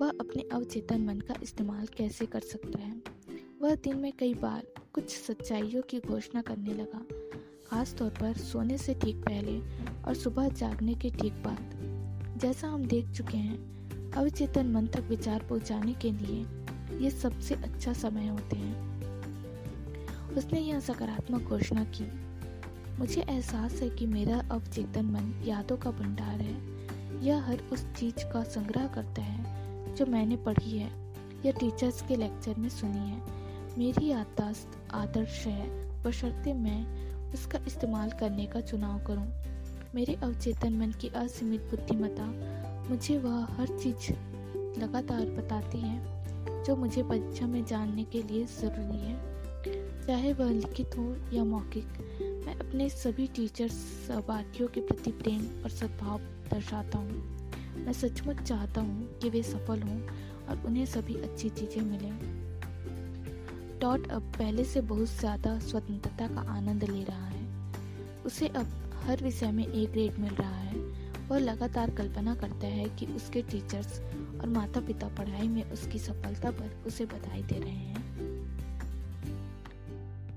वह 0.00 0.10
अपने 0.10 0.48
अवचेतन 0.52 1.04
मन 1.04 1.20
का 1.20 1.34
इस्तेमाल 1.42 1.86
कैसे 1.86 2.26
कर 2.26 2.40
सकता 2.40 2.78
है। 2.78 3.02
वह 3.62 3.74
दिन 3.74 3.96
में 3.96 4.12
कई 4.12 4.34
बार 4.34 4.66
कुछ 4.92 5.10
सच्चाइयों 5.10 5.82
की 5.82 6.00
घोषणा 6.00 6.42
करने 6.42 6.74
लगा 6.74 7.06
खास 7.66 7.94
तौर 7.94 8.10
पर 8.10 8.36
सोने 8.36 8.78
से 8.78 8.94
ठीक 8.94 9.16
पहले 9.16 9.58
और 10.02 10.14
सुबह 10.14 10.48
जागने 10.48 10.94
के 10.94 11.10
ठीक 11.10 11.32
बाद। 11.32 11.70
जैसा 12.40 12.68
हम 12.68 12.84
देख 12.84 13.10
चुके 13.10 13.36
हैं, 13.36 14.10
अवचेतन 14.10 14.66
मन 14.66 14.86
तक 14.86 15.00
विचार 15.00 15.46
पहुँचाने 15.48 15.94
के 15.94 16.10
लिए 16.10 16.44
ये 16.98 17.10
सबसे 17.10 17.54
अच्छा 17.54 17.92
समय 17.92 18.26
होते 18.26 18.56
हैं। 18.56 18.94
उसने 20.36 20.60
यह 20.60 20.80
सकारात्मक 20.80 21.42
घोषणा 21.42 21.84
की। 21.84 22.23
मुझे 22.98 23.22
एहसास 23.28 23.72
है 23.72 23.90
कि 23.90 24.06
मेरा 24.06 24.42
अवचेतन 24.50 25.04
मन 25.04 25.42
यादों 25.46 25.76
का 25.76 25.90
भंडार 25.90 26.40
है। 26.40 26.54
यह 27.26 27.42
हर 27.42 27.58
उस 27.72 27.86
चीज़ 27.92 28.32
का 28.32 28.42
संग्रह 28.42 28.86
करता 28.86 29.22
है, 29.22 29.94
जो 29.94 30.06
मैंने 30.06 30.36
पढ़ी 30.36 30.78
है, 30.78 30.90
या 31.46 31.52
टीचर्स 31.52 32.02
के 32.02 32.16
लेक्चर 32.16 32.54
में 32.58 32.68
सुनी 32.68 33.10
है। 33.10 33.22
मेरी 33.78 34.06
याददाश्त 34.06 34.94
आदर्श 34.94 35.46
है, 35.46 35.68
बशर्ते 36.02 36.52
मैं 36.52 36.86
उसका 37.32 37.58
इस्तेमाल 37.66 38.10
करने 38.10 38.46
का 38.46 38.60
चुनाव 38.60 39.04
करूँ। 39.04 39.28
मेरे 39.94 40.14
अवचेतन 40.14 40.72
मन 40.72 40.90
की 40.90 41.08
असीमित 41.08 41.60
बुद्धिमत्ता 41.60 42.26
मुझे 42.90 43.18
वह 43.18 43.44
हर 43.44 43.66
चीज़ 43.78 44.12
लगातार 44.80 45.26
बताती 45.26 45.78
है, 45.78 46.24
जो 46.64 46.76
मुझे 46.76 47.02
परीक्षा 47.02 47.46
में 47.46 47.64
जानने 47.64 48.04
के 48.04 48.22
लिए 48.22 48.44
ज़रूरी 48.44 48.98
है। 48.98 49.34
चाहे 50.06 50.32
वह 50.32 50.50
लिखित 50.50 50.90
हो 50.98 51.16
या 51.32 51.44
मौखिक 51.44 51.86
मैं 52.46 52.54
अपने 52.54 52.88
सभी 52.88 53.26
टीचर्स 53.26 53.74
सहपाठियों 54.06 54.68
के 54.68 54.80
प्रति 54.80 55.10
प्रेम 55.10 55.62
और 55.62 55.70
सद्भाव 55.70 56.18
दर्शाता 56.50 56.98
हूँ। 56.98 57.22
मैं 57.76 57.92
सचमुच 57.92 58.36
चाहता 58.36 58.80
हूँ 58.80 59.18
कि 59.18 59.30
वे 59.30 59.42
सफल 59.42 59.82
हों 59.82 60.00
और 60.48 60.62
उन्हें 60.66 60.86
सभी 60.86 61.14
अच्छी 61.14 61.48
चीज़ें 61.50 61.82
मिलें। 61.82 62.18
डॉट 63.80 64.10
अब 64.10 64.22
पहले 64.22 64.64
से 64.64 64.80
बहुत 64.80 65.08
ज़्यादा 65.08 65.58
स्वतंत्रता 65.58 66.26
का 66.26 66.40
आनंद 66.40 66.84
ले 66.84 67.04
रहा 67.04 67.26
है। 67.26 67.42
उसे 68.26 68.48
अब 68.48 68.92
हर 69.04 69.22
विषय 69.22 69.50
में 69.50 69.66
एक 69.66 69.90
ग्रेड 69.92 70.18
मिल 70.18 70.34
रहा 70.34 70.56
है। 70.56 70.78
वह 71.28 71.38
लगातार 71.38 71.90
कल्पना 71.90 72.34
करता 72.34 72.66
है 72.66 72.88
कि 72.88 73.06
उसके 73.06 73.42
टीचर्स 73.42 74.00
और 74.40 74.46
माता 74.48 74.80
पिता 74.80 75.08
पढ़ाई 75.08 75.48
में 75.48 75.70
उसकी 75.70 75.98
सफलता 75.98 76.50
पर 76.50 76.82
उसे 76.86 77.06
बधाई 77.06 77.42
दे 77.42 77.58
रहे 77.58 77.70
हैं। 77.70 78.02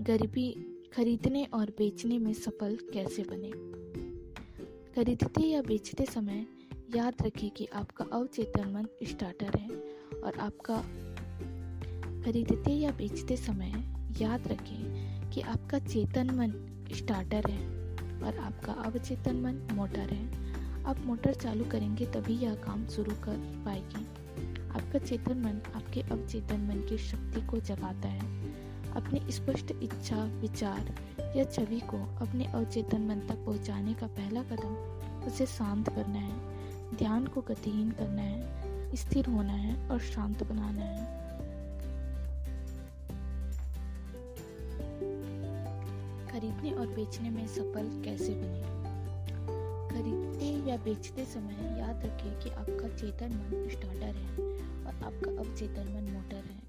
गरीबी 0.02 0.50
खरीदने 0.98 1.46
और 1.46 1.70
बेचने 1.78 2.20
में 2.20 2.34
सफल 2.34 2.78
कैसे 2.94 3.24
बने? 3.24 3.52
खरीदते 4.96 5.42
या 5.42 5.62
बेचते 5.62 6.06
समय 6.06 6.46
याद 6.96 7.14
रखें 7.22 7.50
कि 7.50 7.66
आपका 7.66 8.06
अवचेतन 8.14 8.70
मन 8.70 8.88
स्टार्टर 9.04 9.60
है 9.60 9.70
और 10.22 10.38
आपका 10.40 10.78
खरीदते 12.24 12.72
या 12.72 12.92
बेचते 12.92 13.38
समय 13.38 13.74
याद 14.22 14.48
रखें 14.48 15.30
कि 15.30 15.42
आपका 15.42 15.80
चेतन 15.80 16.28
मन 16.28 16.52
स्टार्टर 16.94 17.50
है 17.50 17.68
और 18.24 18.38
आपका 18.38 18.74
अवचेतन 18.74 19.36
मन 19.36 19.76
मोटर 19.76 20.14
है। 20.14 20.26
आप 20.84 21.00
मोटर 21.00 21.34
चालू 21.34 21.64
करेंगे 21.64 22.06
तभी 22.06 22.34
यह 22.34 22.56
काम 22.56 22.88
शुरू 22.88 23.12
कर 23.12 23.62
पाएगी। 23.66 24.06
आपका 24.70 25.00
चेतन 25.00 25.38
मन 25.38 25.72
आपके 25.76 26.02
अवचेतन 26.02 26.62
मन 26.62 26.88
की 26.90 26.98
शक्ति 26.98 27.48
को 27.48 27.60
जगाता 27.60 28.08
है। 28.08 28.47
अपनी 28.96 29.32
स्पष्ट 29.32 29.72
इच्छा, 29.72 30.24
विचार 30.26 30.96
या 31.38 31.44
छवि 31.44 31.80
को 31.80 31.98
अपने 31.98 32.46
अवचेतन 32.46 33.02
मन 33.02 33.20
तक 33.20 33.36
पहुँचाने 33.36 33.94
का 33.94 34.08
पहला 34.08 34.44
कदम 34.44 34.76
उसे 35.28 35.46
शांत 35.46 35.90
करना 35.90 36.20
है, 36.20 36.58
ध्यान 36.96 37.28
को 37.28 37.42
गतिहीन 37.42 37.92
करना 37.92 38.22
है, 38.22 38.96
स्थिर 38.96 39.26
होना 39.26 39.54
है 39.54 39.90
और 39.90 40.00
शांत 40.00 40.44
बनाना 40.44 40.84
है। 40.84 41.18
खरीदने 46.28 46.72
और 46.72 46.88
बेचने 46.88 47.30
में 47.30 47.48
सफल 47.48 48.02
कैसे 48.06 48.34
बने? 48.34 48.62
खरीदते 49.90 50.70
या 50.70 50.78
बेचते 50.78 51.26
समय 51.26 51.80
याद 51.80 52.06
रखें 52.06 52.40
कि 52.40 52.50
आपका 52.50 52.98
चेतन 52.98 53.34
मन 53.34 53.70
स्टार्टर 53.72 54.16
है 54.16 54.38
और 54.86 55.04
आपका 55.04 55.32
अवचेतन 55.32 55.94
मन 55.96 56.14
मोटर 56.14 56.36
है। 56.36 56.67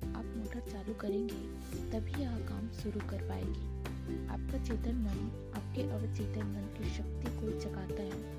चालू 0.71 0.95
करेंगे, 0.95 1.59
तभी 1.91 2.23
यह 2.23 2.37
काम 2.37 2.69
शुरू 2.69 3.01
कर 3.11 3.29
पाएगी। 3.29 3.79
आपका 4.27 4.65
चेतन 4.65 4.95
मन 4.95 5.53
आपके 5.57 5.83
अवचेतन 5.83 6.47
मन 6.47 6.79
की 6.79 6.91
शक्ति 6.91 7.31
को 7.31 7.61
जगाता 7.61 8.03
है। 8.03 8.39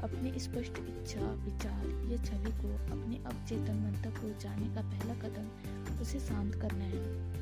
अपने 0.00 0.38
स्पष्ट 0.38 0.72
इच्छा, 0.78 1.20
विचार, 1.20 1.86
या 2.10 2.24
छवि 2.24 2.50
को 2.50 2.92
अपने 2.92 3.16
अवचेतन 3.16 3.74
मन 3.74 4.02
तक 4.04 4.20
पहुँचाने 4.20 4.74
का 4.74 4.82
पहला 4.82 5.14
कदम 5.14 5.46
उसे 6.00 6.20
शांत 6.20 6.54
करना 6.54 6.84
है। 6.84 7.32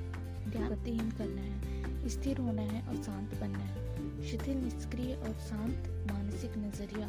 ध्यान 0.50 1.10
करना 1.10 1.40
है, 1.40 2.08
स्थिर 2.08 2.38
होना 2.38 2.62
है 2.62 2.88
और 2.88 3.02
शांत 3.02 3.34
बनना 3.40 3.58
है। 3.58 3.90
शिथिल, 4.22 4.56
निष्क्रिय 4.56 5.14
और 5.14 5.32
शांत 5.32 6.08
मानसिक 6.10 6.50
नज़रिया, 6.58 7.08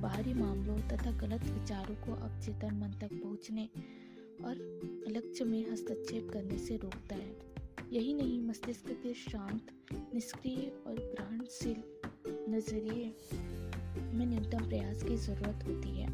बाहरी 0.00 0.34
मामलों 0.34 0.78
तथा 0.78 1.10
गलत 1.10 1.44
विचारों 1.44 1.94
को 1.94 2.12
अवचेतन 2.12 2.74
मन 2.74 2.88
तक 3.00 3.08
पहुँचने 3.12 3.68
और 4.44 4.80
लक्ष्य 5.08 5.44
में 5.44 5.72
हस्तक्षेप 5.72 6.30
करने 6.32 6.58
से 6.58 6.76
रोकता 6.76 7.14
है। 7.14 7.36
यही 7.92 8.14
नहीं, 8.14 8.40
मस्तिष्क 8.40 8.86
के 8.90 9.14
शांत, 9.14 9.66
निष्क्रिय 10.14 10.72
और 10.86 10.94
ग्रहणशील 10.94 11.82
नज़रिए 12.54 13.14
में 14.12 14.26
न्यूनतम 14.26 14.68
प्रयास 14.68 15.02
की 15.02 15.16
ज़रूरत 15.16 15.64
होती 15.68 16.00
है। 16.00 16.08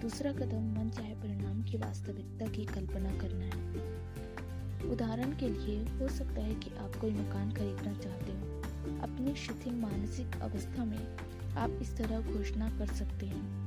दूसरा 0.00 0.32
कदम, 0.32 0.80
मन 0.80 0.90
चाहे 0.90 1.14
परिणाम 1.14 1.62
की 1.62 1.76
वास्तविकता 1.76 2.46
की 2.46 2.64
कल्पना 2.64 3.18
करना 3.18 3.44
है। 3.44 3.62
उदाहरण 4.92 5.30
के 5.30 5.48
लिए, 5.48 5.84
हो 5.84 6.08
सकता 6.08 6.40
है 6.40 6.54
कि 6.54 6.70
आप 6.70 6.96
कोई 6.96 7.10
मकान 7.10 7.52
खरीदना 7.52 7.94
चाहते 7.94 8.32
हो। 8.32 8.52
अपनी 9.02 9.34
शिथिल 9.34 9.74
मानसिक 9.74 10.40
अवस्था 10.42 10.84
में 10.84 11.16
आप 11.56 11.78
इस 11.82 11.96
तरह 11.96 12.32
घोषणा 12.32 12.78
कर 12.78 12.86
सकते 12.86 13.26
हैं। 13.26 13.61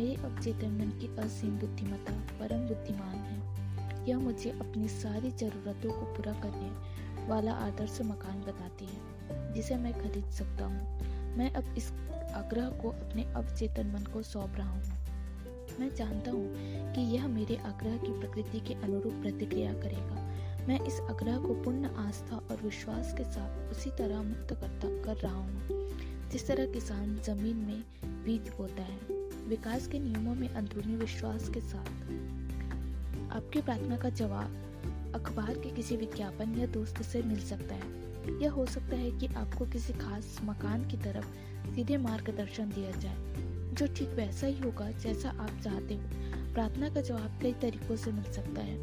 मेरे 0.00 0.14
अवचेतन 0.14 0.92
की 1.00 1.06
असीम 1.18 1.58
बुद्धिमत्ता, 1.58 2.12
परम 2.12 2.60
बुद्धिमान 2.68 3.16
है। 3.16 4.06
यह 4.08 4.18
मुझे 4.18 4.50
अपनी 4.50 4.88
सारी 4.88 5.30
जरूरतों 5.30 5.90
को 5.90 6.06
पूरा 6.14 6.32
करने 6.32 7.28
वाला 7.28 7.52
आदर्श 7.52 8.00
मकान 8.00 8.40
बताती 8.40 8.84
है, 8.84 9.52
जिसे 9.54 9.76
मैं 9.76 9.92
खरीद 9.92 10.30
सकता 10.30 10.64
हूँ। 10.64 11.36
मैं 11.36 11.50
अब 11.52 11.74
इस 11.78 11.92
आग्रह 12.34 12.70
को 12.70 12.88
अपने 12.88 13.24
अवचेतन 13.24 13.86
मन 13.86 14.04
को 14.12 14.22
सौंप 14.22 14.56
रहा 14.56 14.70
हूँ। 14.70 14.82
मैं 15.80 15.94
जानता 15.94 16.30
हूँ 16.30 16.48
कि 16.94 17.00
यह 17.00 17.28
मेरे 17.28 17.56
आग्रह 17.56 17.96
की 17.96 18.18
प्रकृति 18.20 18.60
के 18.60 18.74
अनुरूप 18.74 19.12
प्रतिक्रिया 19.12 19.72
करेगा। 19.72 20.26
मैं 20.68 20.80
इस 20.80 21.00
आग्रह 21.00 21.38
को 21.38 21.62
पूर्ण 21.62 21.84
आस्था 21.84 22.36
और 22.36 22.62
विश्वास 22.64 23.14
के 23.18 23.24
साथ 23.24 23.70
उसी 23.70 23.90
तरह 23.90 24.22
मुक्त 24.22 24.54
करता, 24.54 25.02
कर 25.02 25.16
रहा 25.16 25.36
हूँ, 25.36 25.88
जिस 26.32 26.48
तरह 26.48 26.66
किसान 26.66 27.16
ज़मीन 27.16 27.56
में 27.56 27.84
बीज 28.24 28.48
बोता 28.48 28.82
है। 28.82 29.19
विकास 29.50 29.86
के 29.86 29.98
नियमों 29.98 30.34
में 30.34 30.48
अंदरूनी 30.48 30.96
विश्वास 30.96 31.48
के 31.48 31.60
साथ। 31.60 31.86
आपकी 33.32 33.62
प्रार्थना 33.62 33.96
का 33.96 34.08
जवाब, 34.08 34.50
अखबार 35.14 35.54
के 35.54 35.70
किसी 35.70 35.96
विज्ञापन 35.96 36.58
या 36.58 36.66
दोस्त 36.66 37.02
से 37.02 37.22
मिल 37.22 37.40
सकता 37.40 37.74
है। 37.74 37.88
यह 38.42 38.50
हो 38.50 38.66
सकता 38.66 38.96
है 38.96 39.10
कि 39.10 39.26
आपको 39.26 39.66
किसी 39.66 39.92
खास 39.92 40.38
मकान 40.44 40.88
की 40.88 40.96
तरफ़ 40.96 41.26
सीधे 41.74 41.96
मार्गदर्शन 41.96 42.68
दिया 42.68 42.90
जाए, 42.90 43.34
जो 43.74 43.86
ठीक 43.86 44.08
वैसा 44.08 44.46
ही 44.46 44.58
होगा 44.58 44.90
जैसा 44.90 45.30
आप 45.30 45.60
चाहते 45.64 45.94
हो। 45.94 46.02
प्रार्थना 46.54 46.88
का 46.88 47.00
जवाब 47.00 47.38
कई 47.42 47.52
तरीकों 47.52 47.96
से 47.96 48.12
मिल 48.12 48.32
सकता 48.32 48.60
है। 48.60 48.78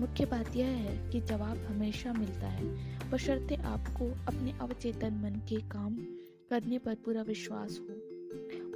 मुख्य 0.00 0.24
बात 0.24 0.56
यह 0.56 0.66
है 0.66 1.10
कि 1.10 1.20
जवाब 1.20 1.66
हमेशा 1.70 2.12
मिलता 2.12 2.46
है। 2.46 2.64
बशर्ते 3.10 3.54
आपको 3.54 4.10
अपने 4.26 4.52
अवचेतन 4.52 5.14
मन 5.14 5.40
के 5.48 5.56
काम 5.56 5.94
करने 6.50 6.78
पर 6.78 6.94
पूरा 6.94 7.22
विश्वास 7.22 7.80
हो। 7.80 8.11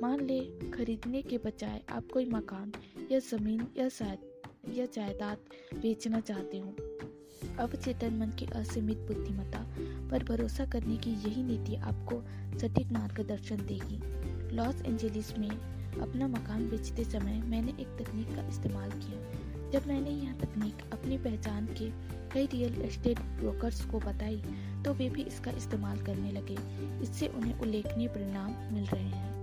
मान 0.02 0.20
ले, 0.20 0.38
खरीदने 0.70 1.20
के 1.22 1.36
बजाय 1.38 1.80
आप 1.90 2.08
कोई 2.12 2.24
मकान 2.24 2.72
या 3.12 3.18
ज़मीन 3.18 3.66
या 3.76 3.88
या 4.74 4.84
जायदाद 4.86 5.38
बेचना 5.74 6.20
चाहते 6.20 6.58
हो। 6.58 6.74
अवचेतन 7.58 8.14
मन 8.14 8.30
की 8.30 8.46
असीमित 8.54 8.98
बुद्धिमत्ता 9.08 9.60
पर 10.10 10.24
भरोसा 10.24 10.64
करने 10.64 10.96
की 10.96 11.10
यही 11.10 11.42
नीति 11.42 11.76
आपको 11.82 12.20
सटीक 12.58 12.92
मार्गदर्शन 12.92 13.64
देगी। 13.66 14.56
लॉस 14.56 14.82
एंजलिस 14.82 15.36
में 15.38 15.48
अपना 15.48 16.28
मकान 16.28 16.68
बेचते 16.70 17.04
समय 17.04 17.40
मैंने 17.42 17.72
एक 17.72 17.96
तकनीक 17.98 18.34
का 18.34 18.46
इस्तेमाल 18.48 18.90
किया, 18.90 19.70
जब 19.70 19.86
मैंने 19.86 20.10
यह 20.10 20.32
तकनीक 20.40 20.82
अपनी 20.92 21.18
पहचान 21.18 21.66
के 21.80 21.90
कई 22.34 22.46
रियल 22.46 22.80
एस्टेट 22.82 23.20
ब्रोकर्स 23.38 23.84
को 23.84 24.00
बताई 24.00 24.42
तो 24.84 24.92
वे 24.94 25.08
भी 25.10 25.22
इसका 25.22 25.50
इस्तेमाल 25.50 26.04
करने 26.04 26.32
लगे। 26.32 26.56
इससे 27.02 27.28
उन्हें 27.28 27.58
उल्लेखनीय 27.58 28.08
परिणाम 28.08 28.74
मिल 28.74 28.84
रहे 28.84 29.02
हैं। 29.02 29.35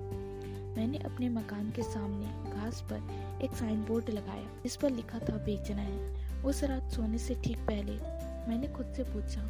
मैंने 0.78 0.98
अपने 1.00 1.30
मकान 1.30 1.72
के 1.72 1.84
सामने 1.84 2.52
घास 2.52 2.82
पर 2.92 3.42
एक 3.44 3.52
साइन 3.52 3.84
बोर्ड 3.84 4.10
लगाया। 4.10 4.46
जिस 4.64 4.76
पर 4.76 4.90
लिखा 4.90 5.20
था, 5.20 5.36
बेचना 5.36 5.82
है। 5.82 6.44
उस 6.44 6.64
रात 6.64 6.92
सोने 6.92 7.18
से 7.18 7.36
ठीक 7.36 7.58
पहले 7.60 7.94
मैंने 8.50 8.68
खुद 8.68 8.94
से 8.96 9.04
पूछा, 9.06 9.44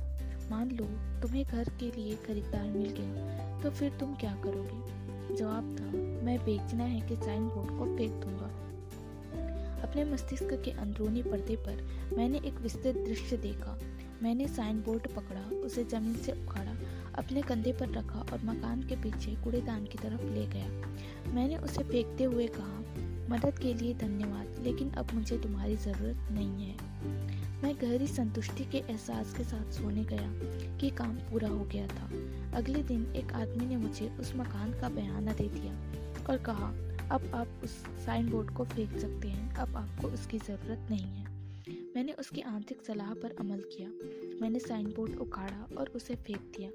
मान 0.51 0.71
लो 0.71 0.85
तुम्हें 1.21 1.43
घर 1.45 1.69
के 1.79 1.91
लिए 1.91 2.15
खरीदार 2.17 2.65
मिल 2.65 2.89
गया 2.97 3.61
तो 3.61 3.69
फिर 3.71 3.91
तुम 3.91 4.13
क्या 4.15 4.33
करोगे? 4.43 5.35
जवाब 5.35 5.75
था, 5.79 5.85
मैं 6.25 6.37
बेचना 6.39 6.83
है 6.83 7.01
कि 7.01 7.15
साइन 7.15 7.47
बोर्ड 7.47 7.69
को 7.69 7.85
फेंक 7.97 8.23
दूँगा। 8.25 8.51
अपने 9.83 10.03
मस्तिष्क 10.05 10.53
के 10.65 10.71
अंदरूनी 10.71 11.21
पर्दे 11.23 11.55
पर 11.57 11.81
मैंने 12.17 12.37
एक 12.39 12.59
विस्तृत 12.61 12.95
दृश्य 12.97 13.37
देखा। 13.37 13.79
मैंने 14.23 14.47
साइन 14.47 14.81
बोर्ड 14.81 15.07
पकड़ा, 15.07 15.41
उसे 15.57 15.83
ज़मीन 15.83 16.15
से 16.15 16.31
उखाड़ा। 16.43 16.72
अपने 17.15 17.41
कंधे 17.41 17.71
पर 17.71 17.89
रखा 17.89 18.19
और 18.19 18.41
मकान 18.43 18.83
के 18.83 18.95
पीछे 18.95 19.35
कूड़ेदान 19.43 19.85
की 19.85 19.97
तरफ़ 19.97 20.23
ले 20.23 20.45
गया। 20.45 20.67
मैंने 21.33 21.57
उसे 21.57 21.83
फेंकते 21.83 22.23
हुए 22.23 22.47
कहा, 22.47 22.79
मदद 23.29 23.59
के 23.59 23.73
लिए 23.73 23.93
धन्यवाद, 23.93 24.63
लेकिन 24.63 24.89
अब 24.89 25.07
मुझे 25.13 25.37
तुम्हारी 25.37 25.75
ज़रूरत 25.75 26.31
नहीं 26.31 26.65
है। 26.65 26.75
मैं 27.63 27.75
गहरी 27.75 28.07
संतुष्टि 28.07 28.65
के 28.65 28.77
एहसास 28.77 29.33
के 29.33 29.43
साथ 29.43 29.71
सोने 29.71 30.03
गया 30.03 30.31
कि 30.77 30.89
काम 30.89 31.15
पूरा 31.15 31.47
हो 31.47 31.63
गया 31.65 31.87
था। 31.87 32.09
अगले 32.57 32.83
दिन 32.83 33.13
एक 33.15 33.33
आदमी 33.33 33.65
ने 33.65 33.77
मुझे 33.77 34.09
उस 34.19 34.35
मकान 34.35 34.71
का 34.71 34.89
बयाना 34.89 35.33
दे 35.33 35.47
दिया 35.47 35.73
और 36.29 36.37
कहा, 36.37 36.73
अब 37.11 37.31
आप 37.35 37.47
उस 37.63 37.71
साइन 38.05 38.29
बोर्ड 38.29 38.49
को 38.49 38.63
फेंक 38.63 38.97
सकते 38.97 39.27
हैं, 39.27 39.55
अब 39.55 39.75
आपको 39.75 40.07
उसकी 40.07 40.37
ज़रूरत 40.37 40.87
नहीं 40.89 41.05
है। 41.05 41.32
मैंने 41.95 42.11
उसकी 42.11 42.41
आंतरिक 42.41 42.81
सलाह 42.81 43.13
पर 43.13 43.35
अमल 43.39 43.59
किया। 43.59 43.89
मैंने 44.41 44.59
साइन 44.59 44.85
बोर्ड 44.85 45.15
उखाड़ा 45.15 45.75
और 45.77 45.89
उसे 45.89 46.15
फेंक 46.15 46.53
दिया। 46.57 46.69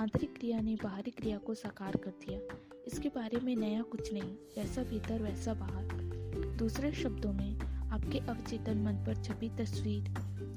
आंतरिक 0.00 0.38
क्रिया 0.38 0.60
ने 0.60 0.74
बाहरी 0.74 1.10
क्रिया 1.10 1.38
को 1.38 1.54
साकार 1.54 1.96
कर 1.96 2.10
दिया। 2.10 2.40
इसके 2.86 3.08
बारे 3.08 3.40
में 3.40 3.56
नया 3.56 3.82
कुछ 3.82 4.12
नहीं, 4.12 4.36
जैसा 4.56 4.82
भीतर, 4.82 5.22
वैसा 5.22 5.54
बाहर। 5.54 5.84
दूसरे 6.56 6.92
शब्दों 6.92 7.32
में, 7.32 7.60
आपके 7.90 8.18
अवचेतन 8.18 8.78
मन 8.78 8.92
पर 8.92 9.24
छपी 9.24 9.48
तस्वीर, 9.48 10.14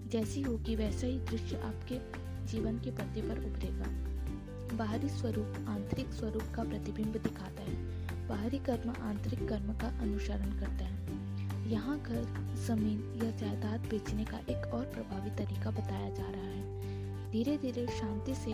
जैसी 0.07 0.41
होगी 0.41 0.75
वैसा 0.75 1.07
ही 1.07 1.19
दृश्य 1.19 1.57
आपके 1.57 1.99
जीवन 2.47 2.79
के 2.79 2.91
पर्दे 2.91 3.21
पर 3.21 3.45
उभरेगा। 3.45 4.11
बाहरी 4.77 5.09
स्वरूप, 5.09 5.65
आंतरिक 5.67 6.09
स्वरूप 6.09 6.43
का 6.55 6.63
प्रतिबिंब 6.63 7.13
दिखाता 7.13 7.61
है। 7.61 7.75
बाहरी 8.27 8.59
कर्म 8.59 8.89
आंतरिक 8.89 9.49
कर्म 9.49 9.73
का 9.73 9.99
अनुसरण 9.99 10.59
करता 10.59 10.85
है। 10.85 10.90
यहाँ 11.71 11.97
घर 11.99 12.23
ज़मीन 12.67 13.19
या 13.23 13.29
जायदाद 13.31 13.79
बेचने 13.79 14.23
का 14.25 14.37
एक 14.49 14.73
और 14.73 14.85
प्रभावी 14.85 15.29
तरीका 15.29 15.71
बताया 15.71 16.09
जा 16.09 16.23
रहा 16.23 16.47
है। 16.47 17.31
धीरे 17.31 17.57
धीरे 17.57 17.85
शांति 17.87 18.35
से 18.35 18.53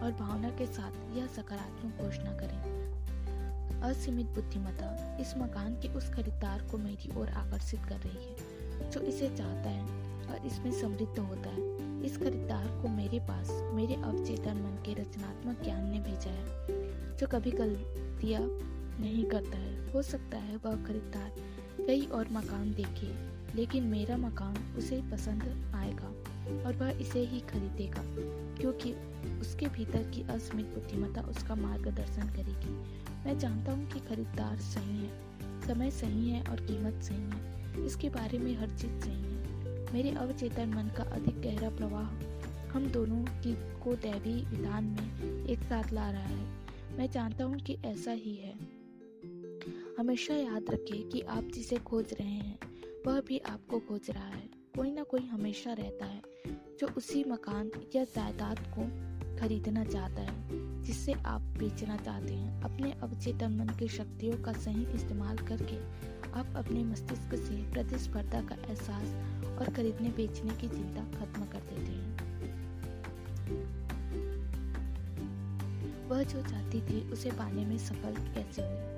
और 0.00 0.12
भावना 0.12 0.50
के 0.50 0.66
साथ 0.66 1.16
यह 1.16 1.26
सकारात्मक 1.26 2.00
घोषणा 2.02 2.32
करें। 2.32 3.80
असीमित 3.82 4.26
बुद्धिमत्ता 4.26 5.16
इस 5.20 5.34
मकान 5.36 5.74
के 5.74 5.88
उस 5.88 6.08
खरीदार 6.10 6.62
को 6.62 6.78
मेरी 6.78 7.10
ओर 7.16 7.28
आकर्षित 7.28 7.80
कर 7.80 7.98
रही 7.98 8.24
है, 8.24 8.90
जो 8.90 9.00
इसे 9.00 9.28
चाहता 9.28 9.70
है 9.70 9.84
और 10.26 10.46
इसमें 10.46 10.70
समृद्ध 10.72 11.18
होता 11.18 11.50
है। 11.50 12.04
इस 12.04 12.16
खरीदार 12.16 12.66
को 12.82 12.88
मेरे 12.88 13.20
पास 13.20 13.50
मेरे 13.74 13.94
अवचेतन 13.94 14.56
मन 14.56 14.82
के 14.86 15.00
रचनात्मक 15.02 15.62
ज्ञान 15.64 15.88
ने 15.90 16.00
भेजा 16.00 16.30
है, 16.30 17.16
जो 17.16 17.26
कभी 17.26 17.50
गलतियाँ 17.50 18.42
नहीं 19.00 19.24
करता 19.24 19.58
है। 19.58 19.92
हो 19.92 20.02
सकता 20.02 20.38
है 20.38 20.56
वह 20.56 20.84
खरीदार 20.84 21.32
कई 21.86 22.06
और 22.06 22.28
मकान 22.32 22.72
देखे, 22.72 23.12
लेकिन 23.54 23.84
मेरा 23.84 24.16
मकान 24.16 24.56
उसे 24.78 25.00
पसंद 25.12 25.72
आएगा 25.74 26.08
और 26.66 26.76
वह 26.76 27.00
इसे 27.00 27.20
ही 27.20 27.40
खरीदेगा, 27.40 28.02
क्योंकि 28.56 28.92
उसके 29.40 29.66
भीतर 29.66 30.02
की 30.10 30.22
असीमित 30.30 30.66
बुद्धिमत्ता 30.66 31.20
उसका 31.20 31.54
मार्गदर्शन 31.54 32.28
करेगी। 32.28 32.74
मैं 33.24 33.38
जानता 33.38 33.72
हूँ 33.72 33.86
कि 33.86 34.00
खरीदार 34.00 34.56
सही 34.56 34.98
है, 34.98 35.10
समय 35.66 35.90
सही 35.90 36.28
है 36.30 36.42
और 36.42 36.60
कीमत 36.60 37.02
सही 37.02 37.16
है, 37.16 37.86
इसके 37.86 38.08
बारे 38.08 38.38
में 38.38 38.54
हर 38.58 38.68
चीज़ 38.68 39.00
सही 39.00 39.22
है। 39.22 39.92
मेरे 39.92 40.10
अवचेतन 40.10 40.68
मन 40.68 40.90
का 40.96 41.02
अधिक 41.12 41.40
गहरा 41.40 41.70
प्रवाह 41.70 42.10
हम 42.72 42.86
दोनों 42.86 43.22
की 43.42 43.54
को 43.84 43.94
दैवी 43.94 44.34
विधान 44.50 44.84
में 44.84 45.46
एक 45.46 45.62
साथ 45.62 45.92
ला 45.92 46.10
रहा 46.10 46.22
है। 46.22 46.44
मैं 46.98 47.10
जानता 47.10 47.44
हूँ 47.44 47.58
कि 47.58 47.76
ऐसा 47.84 48.12
ही 48.12 48.34
है। 48.34 48.71
हमेशा 49.98 50.34
याद 50.34 50.64
रखें 50.70 51.08
कि 51.08 51.20
आप 51.20 51.44
जिसे 51.44 51.76
खोज 51.76 52.12
रहे 52.12 52.28
हैं, 52.28 52.58
वह 53.06 53.20
भी 53.20 53.38
आपको 53.38 53.80
खोज 53.80 54.10
रहा 54.10 54.28
है। 54.28 54.50
कोई 54.76 54.92
ना 54.92 55.02
कोई 55.02 55.20
हमेशा 55.20 55.72
रहता 55.72 56.04
है, 56.04 56.22
जो 56.80 56.86
उसी 56.86 57.24
मकान 57.24 57.70
या 57.96 58.04
जायदाद 58.04 58.58
को 58.58 59.12
खरीदना 59.40 59.84
चाहता 59.84 60.22
है, 60.22 60.48
जिससे 60.82 61.12
आप 61.12 61.40
बेचना 61.40 61.96
चाहते 61.96 62.34
हैं। 62.34 62.62
अपने 62.62 62.92
अवचेतन 62.92 63.52
मन 63.52 63.68
की 63.68 63.88
शक्तियों 63.88 64.42
का 64.42 64.52
सही 64.52 64.86
इस्तेमाल 64.86 65.38
करके 65.38 65.76
आप 66.32 66.54
अपने 66.56 66.84
मस्तिष्क 66.84 67.34
से 67.34 67.72
प्रतिस्पर्धा 67.72 68.40
का 68.40 68.54
एहसास 68.54 69.06
और 69.58 69.74
खरीदने 69.76 70.08
बेचने 70.08 70.54
की 70.54 70.68
चिंता 70.68 71.04
खत्म 71.18 71.44
कर 71.44 71.60
देते 71.60 71.92
हैं। 71.92 72.12
वह 76.08 76.22
जो 76.22 76.42
चाहती 76.42 76.80
थी, 76.80 77.10
उसे 77.10 77.30
पाने 77.30 77.66
में 77.66 77.78
सफल 77.78 78.14
कैसे 78.34 78.62
हुई? 78.62 78.91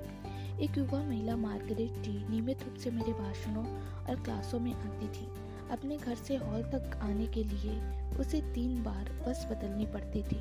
एक 0.61 0.77
युवा 0.77 1.03
महिला 1.03 1.35
मार्गरेट 1.35 2.03
टी 2.03 2.29
नियमित 2.29 2.63
रूप 2.63 2.75
से 2.75 2.91
मेरे 2.91 3.13
भाषणों 3.13 3.65
और 4.05 4.21
क्लासों 4.23 4.59
में 4.59 4.73
आती 4.73 5.07
थी। 5.07 5.27
अपने 5.71 5.97
घर 5.97 6.15
से 6.15 6.35
हॉल 6.35 6.61
तक 6.63 6.97
आने 7.01 7.25
के 7.27 7.43
लिए 7.43 7.79
उसे 8.19 8.41
तीन 8.53 8.83
बार 8.83 9.09
बस 9.27 9.45
बदलनी 9.51 9.85
पड़ती 9.85 10.21
थी। 10.23 10.39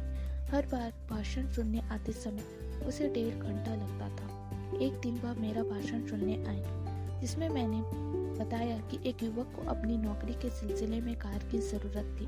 हर 0.51 0.67
बार 0.67 0.93
भाषण 1.11 1.49
सुनने 1.49 1.81
आते 1.81 2.13
समय 2.13 2.43
उसे 2.87 3.09
डेढ़ 3.09 3.35
घंटा 3.35 3.75
लगता 3.75 4.09
था। 4.09 4.79
एक 4.79 5.01
दिन 5.01 5.19
वह 5.19 5.35
मेरा 5.35 5.63
भाषण 5.63 6.07
सुनने 6.07 6.37
आई, 6.47 6.63
जिसमें 7.21 7.49
मैंने 7.49 7.83
बताया 8.45 8.79
कि 8.79 8.99
एक 9.09 9.23
युवक 9.23 9.53
को 9.57 9.69
अपनी 9.69 9.97
नौकरी 9.97 10.35
के 10.35 10.51
सिलसिले 10.51 11.01
में 11.01 11.15
कार 11.17 11.39
की 11.39 11.59
ज़रूरत 11.59 12.17
थी 12.21 12.27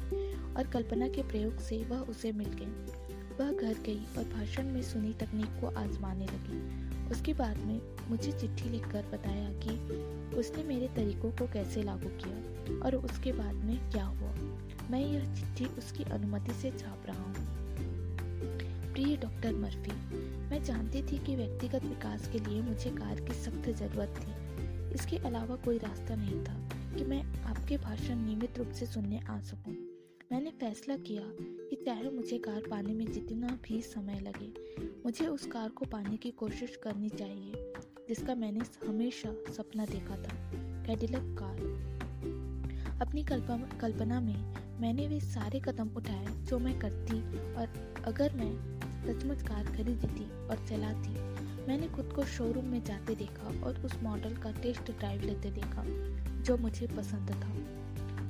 और 0.55 0.66
कल्पना 0.66 1.09
के 1.09 1.22
प्रयोग 1.22 1.59
से 1.59 1.83
वह 1.85 1.99
उसे 1.99 2.33
मिल 2.33 2.49
गई। 2.49 3.05
वह 3.40 3.53
घर 3.53 3.75
गई 3.75 4.05
और 4.18 4.25
भाषण 4.25 4.64
में 4.64 4.83
सुनी 4.83 5.12
तकनीक 5.12 5.61
को 5.61 5.66
आजमाने 5.66 6.27
लगी। 6.27 6.86
उसके 7.11 7.33
बाद 7.35 7.57
में 7.59 7.81
मुझे 8.11 8.33
चिट्ठी 8.33 8.69
लिखकर 8.69 9.03
बताया 9.03 9.51
कि 9.53 9.71
उसने 10.37 10.62
मेरे 10.64 10.88
तरीकों 10.88 11.31
को 11.31 11.47
कैसे 11.47 11.83
लागू 11.83 12.09
किया 12.09 12.81
और 12.81 12.95
उसके 12.95 13.33
बाद 13.33 13.55
में 13.55 13.90
क्या 13.90 14.05
हुआ। 14.05 14.33
मैं 14.90 15.01
यह 15.01 15.35
चिट्ठी 15.35 15.66
उसकी 15.79 16.05
अनुमति 16.05 16.53
से 16.53 16.71
छाप 16.71 17.07
रहा 17.07 17.23
हूँ। 17.23 17.35
प्रिय 18.92 19.16
डॉक्टर 19.16 19.55
मर्फी, 19.55 19.92
मैं 20.51 20.64
जानती 20.64 21.03
थी 21.03 21.19
कि 21.19 21.37
व्यक्तिगत 21.37 21.85
विकास 21.85 22.29
के 22.29 22.38
लिए 22.38 22.62
मुझे 22.62 22.90
कार 22.90 23.21
की 23.21 23.35
सख्त 23.35 23.71
ज़रूरत 23.71 24.14
थी। 24.19 24.95
इसके 24.95 25.16
अलावा 25.16 25.57
कोई 25.57 25.79
रास्ता 25.79 26.14
नहीं 26.14 26.45
था 26.45 26.69
कि 26.97 27.05
मैं 27.05 27.23
आपके 27.42 27.77
भाषण 27.77 28.16
नियमित 28.16 28.59
रूप 28.59 28.71
से 28.71 28.87
सुनने 28.87 29.21
आ 29.29 29.40
सकूँ। 29.40 29.75
मैंने 30.33 30.51
फैसला 30.51 30.97
किया 30.97 31.23
कि 31.71 31.77
चाहे 31.87 32.11
मुझे 32.11 32.38
कार 32.38 32.62
पाने 32.71 32.95
में 32.95 33.12
जितना 33.12 33.59
भी 33.64 33.83
समय 33.83 34.21
लगे 34.21 34.66
मुझे 35.07 35.27
उस 35.27 35.47
कार 35.47 35.69
को 35.69 35.85
पाने 35.85 36.16
की 36.16 36.31
कोशिश 36.31 36.81
करनी 36.83 37.09
चाहिए, 37.09 37.73
जिसका 38.09 38.35
मैंने 38.35 38.61
हमेशा 38.87 39.53
सपना 39.53 39.85
देखा 39.87 40.16
था 40.16 40.33
कैडिलक 40.87 41.37
कार। 41.38 41.61
अपनी 43.01 43.25
कल्पना 43.25 44.21
में 44.21 44.55
मैंने 44.81 45.07
वे 45.09 45.21
सारे 45.21 45.61
कदम 45.61 45.88
उठाए 45.97 46.27
जो 46.27 46.59
मैं 46.59 46.79
करती 46.79 47.21
और 47.55 47.95
अगर 48.07 48.33
मैं 48.33 48.53
सचमुच 49.05 49.42
कार 49.42 49.64
खरीदी 49.64 50.09
थी 50.09 50.31
और 50.49 50.66
चलाती, 50.69 51.14
मैंने 51.69 51.88
खुद 51.88 52.12
को 52.12 52.25
शोरूम 52.25 52.64
में 52.64 52.85
जाते 52.85 53.14
देखा 53.14 53.66
और 53.66 53.81
उस 53.85 54.03
मॉडल 54.03 54.37
का 54.37 54.53
टेस्ट 54.53 54.90
ड्राइव 54.90 55.23
लेते 55.23 55.51
देखा, 55.51 55.85
जो 56.42 56.57
मुझे 56.57 56.87
पसंद 56.87 57.31
था। 57.31 57.49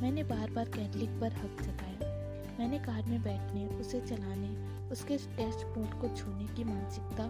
मैंने 0.02 0.24
बार 0.24 0.50
बार 0.50 0.64
कैटलिक 0.64 1.20
पर 1.20 1.32
हक 1.32 1.62
जताया। 1.62 2.14
मैंने 2.58 2.78
कार 2.78 3.02
में 3.02 3.22
बैठने, 3.22 3.66
उसे 3.66 4.00
चलाने 4.00 4.75
उसके 4.92 5.16
डैशबोर्ड 5.16 6.00
को 6.00 6.16
छूने 6.16 6.46
की 6.54 6.64
मानसिकता, 6.64 7.26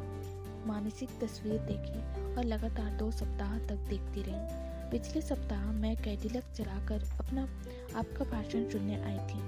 मानसिक 0.67 1.09
तस्वीर 1.21 1.59
देखी 1.61 2.35
और 2.35 2.45
लगातार 2.45 2.91
दो 2.91 3.11
सप्ताह 3.11 3.59
तक 3.59 3.77
देखती 3.89 4.23
रही। 4.23 4.65
पिछले 4.91 5.21
सप्ताह 5.23 5.73
मैं 5.73 5.97
कैडिलक 5.97 6.45
चलाकर 6.57 7.03
अपना, 7.21 7.43
आपका 7.99 8.25
भाषण 8.25 8.69
सुनने 8.71 8.97
आई 9.03 9.19
थी। 9.29 9.41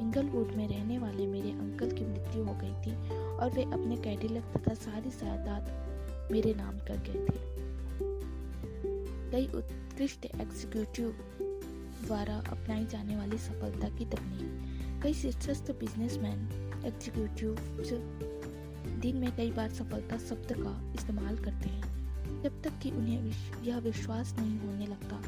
इंगलवुड 0.00 0.52
में 0.52 0.68
रहने 0.68 0.98
वाले 0.98 1.26
मेरे 1.26 1.50
अंकल 1.50 1.90
की 1.90 2.04
मृत्यु 2.04 2.44
हो 2.44 2.54
गई 2.54 2.72
थी 2.82 3.10
और 3.10 3.50
वे 3.50 3.62
अपने 3.62 3.96
कैडिलक 3.96 4.52
तथा 4.56 4.74
सारी 4.74 5.10
जायदाद 5.10 6.32
मेरे 6.32 6.54
नाम 6.54 6.78
कर 6.78 6.96
गए 6.96 7.24
थे। 7.26 7.44
कई 9.30 9.46
उत्कृष्ट 9.46 10.26
एग्जीक्यूटिव 10.26 11.16
द्वारा 12.06 12.36
अपनाई 12.36 12.86
जाने 12.86 13.16
वाली 13.16 13.38
सफलता 13.38 13.88
की 13.88 14.04
तकनीक, 14.04 15.02
कई 15.02 15.14
शीर्षस्थ 15.14 15.70
बिजनेसमैन 15.70 16.48
एग्जीक्यूटिव 16.86 17.56
दिन 19.00 19.16
में 19.16 19.36
कई 19.36 19.50
बार 19.50 19.70
सफलता 19.70 20.18
शब्द 20.18 20.52
का 20.52 20.92
इस्तेमाल 20.94 21.36
करते 21.36 21.68
हैं। 21.68 22.42
जब 22.42 22.62
तक 22.62 22.78
कि 22.82 22.90
उन्हें 22.90 23.62
यह 23.64 23.78
विश्वास 23.78 24.34
नहीं 24.38 24.58
होने 24.58 24.86
लगता 24.86 25.22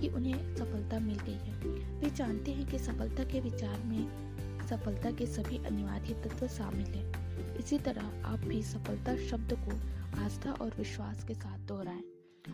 कि 0.00 0.08
उन्हें 0.08 0.54
सफलता 0.56 0.98
मिल 0.98 1.18
गई 1.18 1.32
है। 1.32 1.54
वे 2.00 2.10
जानते 2.10 2.52
हैं 2.52 2.66
कि 2.70 2.78
सफलता 2.78 3.24
के 3.24 3.40
विचार 3.40 3.82
में 3.84 4.66
सफलता 4.68 5.10
के 5.10 5.26
सभी 5.26 5.58
अनिवार्य 5.64 6.14
तत्व 6.14 6.46
शामिल 6.48 6.86
हैं। 6.86 7.56
इसी 7.56 7.78
तरह 7.78 8.22
आप 8.24 8.38
भी 8.38 8.62
सफलता 8.62 9.16
शब्द 9.16 9.52
को 9.52 9.76
आस्था 10.22 10.52
और 10.52 10.74
विश्वास 10.78 11.24
के 11.24 11.34
साथ 11.34 11.58
दोहराएँ। 11.58 12.02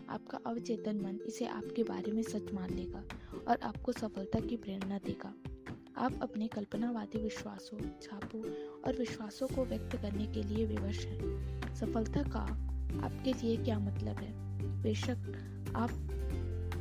आपका 0.09 0.39
अवचेतन 0.47 0.95
मन 0.95 1.19
इसे 1.27 1.45
आपके 1.45 1.83
बारे 1.83 2.11
में 2.11 2.23
सच 2.23 2.53
मान 2.53 2.73
लेगा 2.73 3.03
और 3.47 3.59
आपको 3.63 3.91
सफलता 3.91 4.39
की 4.39 4.57
प्रेरणा 4.57 4.97
देगा। 4.97 5.33
आप 5.99 6.19
अपने 6.21 6.47
कल्पनावादी 6.47 7.23
विश्वासों, 7.23 7.77
छापों 7.79 8.43
और 8.81 8.97
विश्वासों 8.97 9.47
को 9.47 9.65
व्यक्त 9.65 9.95
करने 9.95 10.25
के 10.25 10.43
लिए 10.43 10.65
विवश 10.65 11.05
हैं। 11.05 11.75
सफलता 11.75 12.23
का 12.23 12.39
आपके 13.05 13.33
लिए 13.33 13.57
क्या 13.57 13.79
मतलब 13.79 14.15
है? 14.15 14.33
बेशक 14.81 15.17
आप 15.75 15.89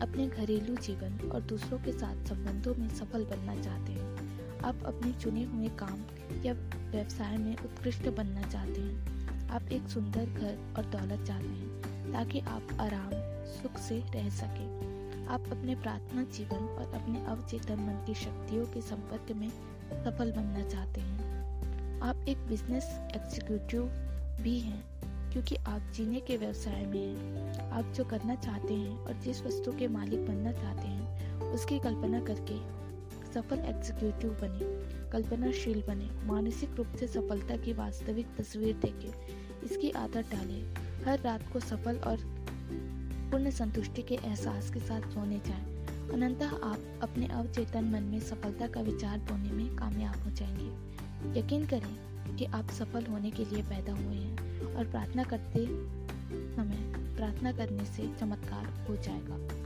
अपने 0.03 0.29
घरेलू 0.29 0.77
जीवन 0.77 1.31
और 1.35 1.41
दूसरों 1.41 1.79
के 1.79 1.93
साथ 1.93 2.25
संबंधों 2.25 2.75
में 2.75 2.89
सफल 2.89 3.25
बनना 3.25 3.63
चाहते 3.63 3.93
हैं। 3.93 4.39
आप 4.61 4.83
अपने 4.85 5.13
चुने 5.13 5.45
हुए 5.45 5.69
काम 5.69 6.05
या 6.45 6.53
व्यवसाय 6.91 7.37
में 7.37 7.57
उत्कृष्ट 7.57 8.09
बनना 8.09 8.43
चाहते 8.43 8.81
हैं। 8.81 9.19
आप 9.49 9.63
एक 9.63 9.89
सुंदर 9.89 10.27
घर 10.27 10.75
और 10.79 10.85
दौलत 10.85 11.27
चाहते 11.27 11.49
हैं 11.49 11.69
ताकि 12.13 12.41
आप 12.41 12.69
आराम, 12.81 13.11
सुख 13.47 13.79
से 13.79 14.01
रह 14.01 14.31
सकें। 14.31 14.98
आप 15.29 15.45
अपने 15.53 15.75
प्रार्थना 15.75 16.23
जीवन 16.23 16.59
और 16.59 16.95
अपने 16.95 17.27
अवचेतन 17.27 17.75
मन 17.75 18.05
की 18.07 18.15
शक्तियों 18.15 18.67
के 18.67 18.81
संपर्क 18.81 19.33
में 19.33 19.49
सफल 20.05 20.33
बनना 20.33 20.69
चाहते 20.69 21.01
हैं। 21.01 21.39
आप 22.01 22.17
एक 22.29 22.39
बिज़नेस 22.39 22.85
एग्जीक्यूटिव 23.17 23.83
भी 24.43 24.61
हैं, 24.61 24.85
क्योंकि 25.33 25.57
आप 25.57 25.81
जीने 25.95 26.21
के 26.21 26.37
व्यवसाय 26.37 26.87
में 26.87 27.17
हैं। 27.17 27.71
आप 27.71 27.85
जो 27.85 28.05
करना 28.05 28.35
चाहते 28.35 28.75
हैं 28.75 28.99
और 28.99 29.13
जिस 29.13 29.43
वस्तु 29.43 29.73
के 29.73 29.89
मालिक 29.89 30.27
बनना 30.27 30.53
चाहते 30.53 30.89
हैं, 30.89 31.35
उसकी 31.41 31.79
कल्पना 31.79 32.21
करके 32.21 32.79
सफल 33.33 33.59
एग्जीक्यूटिव 33.59 34.31
बने, 34.31 34.89
कल्पनाशील 35.11 35.83
बने, 35.83 36.27
मानसिक 36.27 36.71
रूप 36.71 36.87
से 37.01 37.07
सफलता 37.07 37.57
की 37.57 37.73
वास्तविक 37.73 38.27
तस्वीर 38.39 38.77
देखें। 38.77 39.13
इसकी 39.65 39.91
आदत 39.91 40.27
डालें। 40.33 40.75
हर 41.05 41.21
रात 41.21 41.53
को 41.53 41.61
सफल 41.61 41.97
और 41.97 42.39
पूर्ण 43.31 43.51
संतुष्टि 43.51 44.03
के 44.03 44.15
एहसास 44.15 44.71
के 44.71 44.81
साथ 44.81 45.01
सोने 45.01 45.39
जाए। 45.39 45.65
अनंतः 46.13 46.49
आप 46.49 47.01
अपने 47.03 47.27
अवचेतन 47.27 47.85
मन 47.85 48.03
में 48.03 48.21
सफलता 48.21 48.67
का 48.67 48.81
विचार 48.81 49.19
बोने 49.19 49.53
में 49.53 49.77
कामयाब 49.77 50.25
हो 50.25 50.31
जाएँगे। 50.31 50.99
यकीन 51.41 51.67
करें 51.67 52.09
कि 52.37 52.45
आप 52.45 52.71
सफल 52.71 53.05
होने 53.05 53.31
के 53.31 53.45
लिए 53.45 53.63
पैदा 53.63 53.93
हुए 53.93 54.17
हैं 54.17 54.63
और 54.75 54.87
प्रार्थना 54.87 55.23
करते 55.23 55.67
समय, 56.57 56.93
प्रार्थना 57.17 57.53
करने 57.53 57.85
से 57.85 58.15
चमत्कार 58.21 58.87
हो 58.89 58.97
जाएगा। 58.97 59.58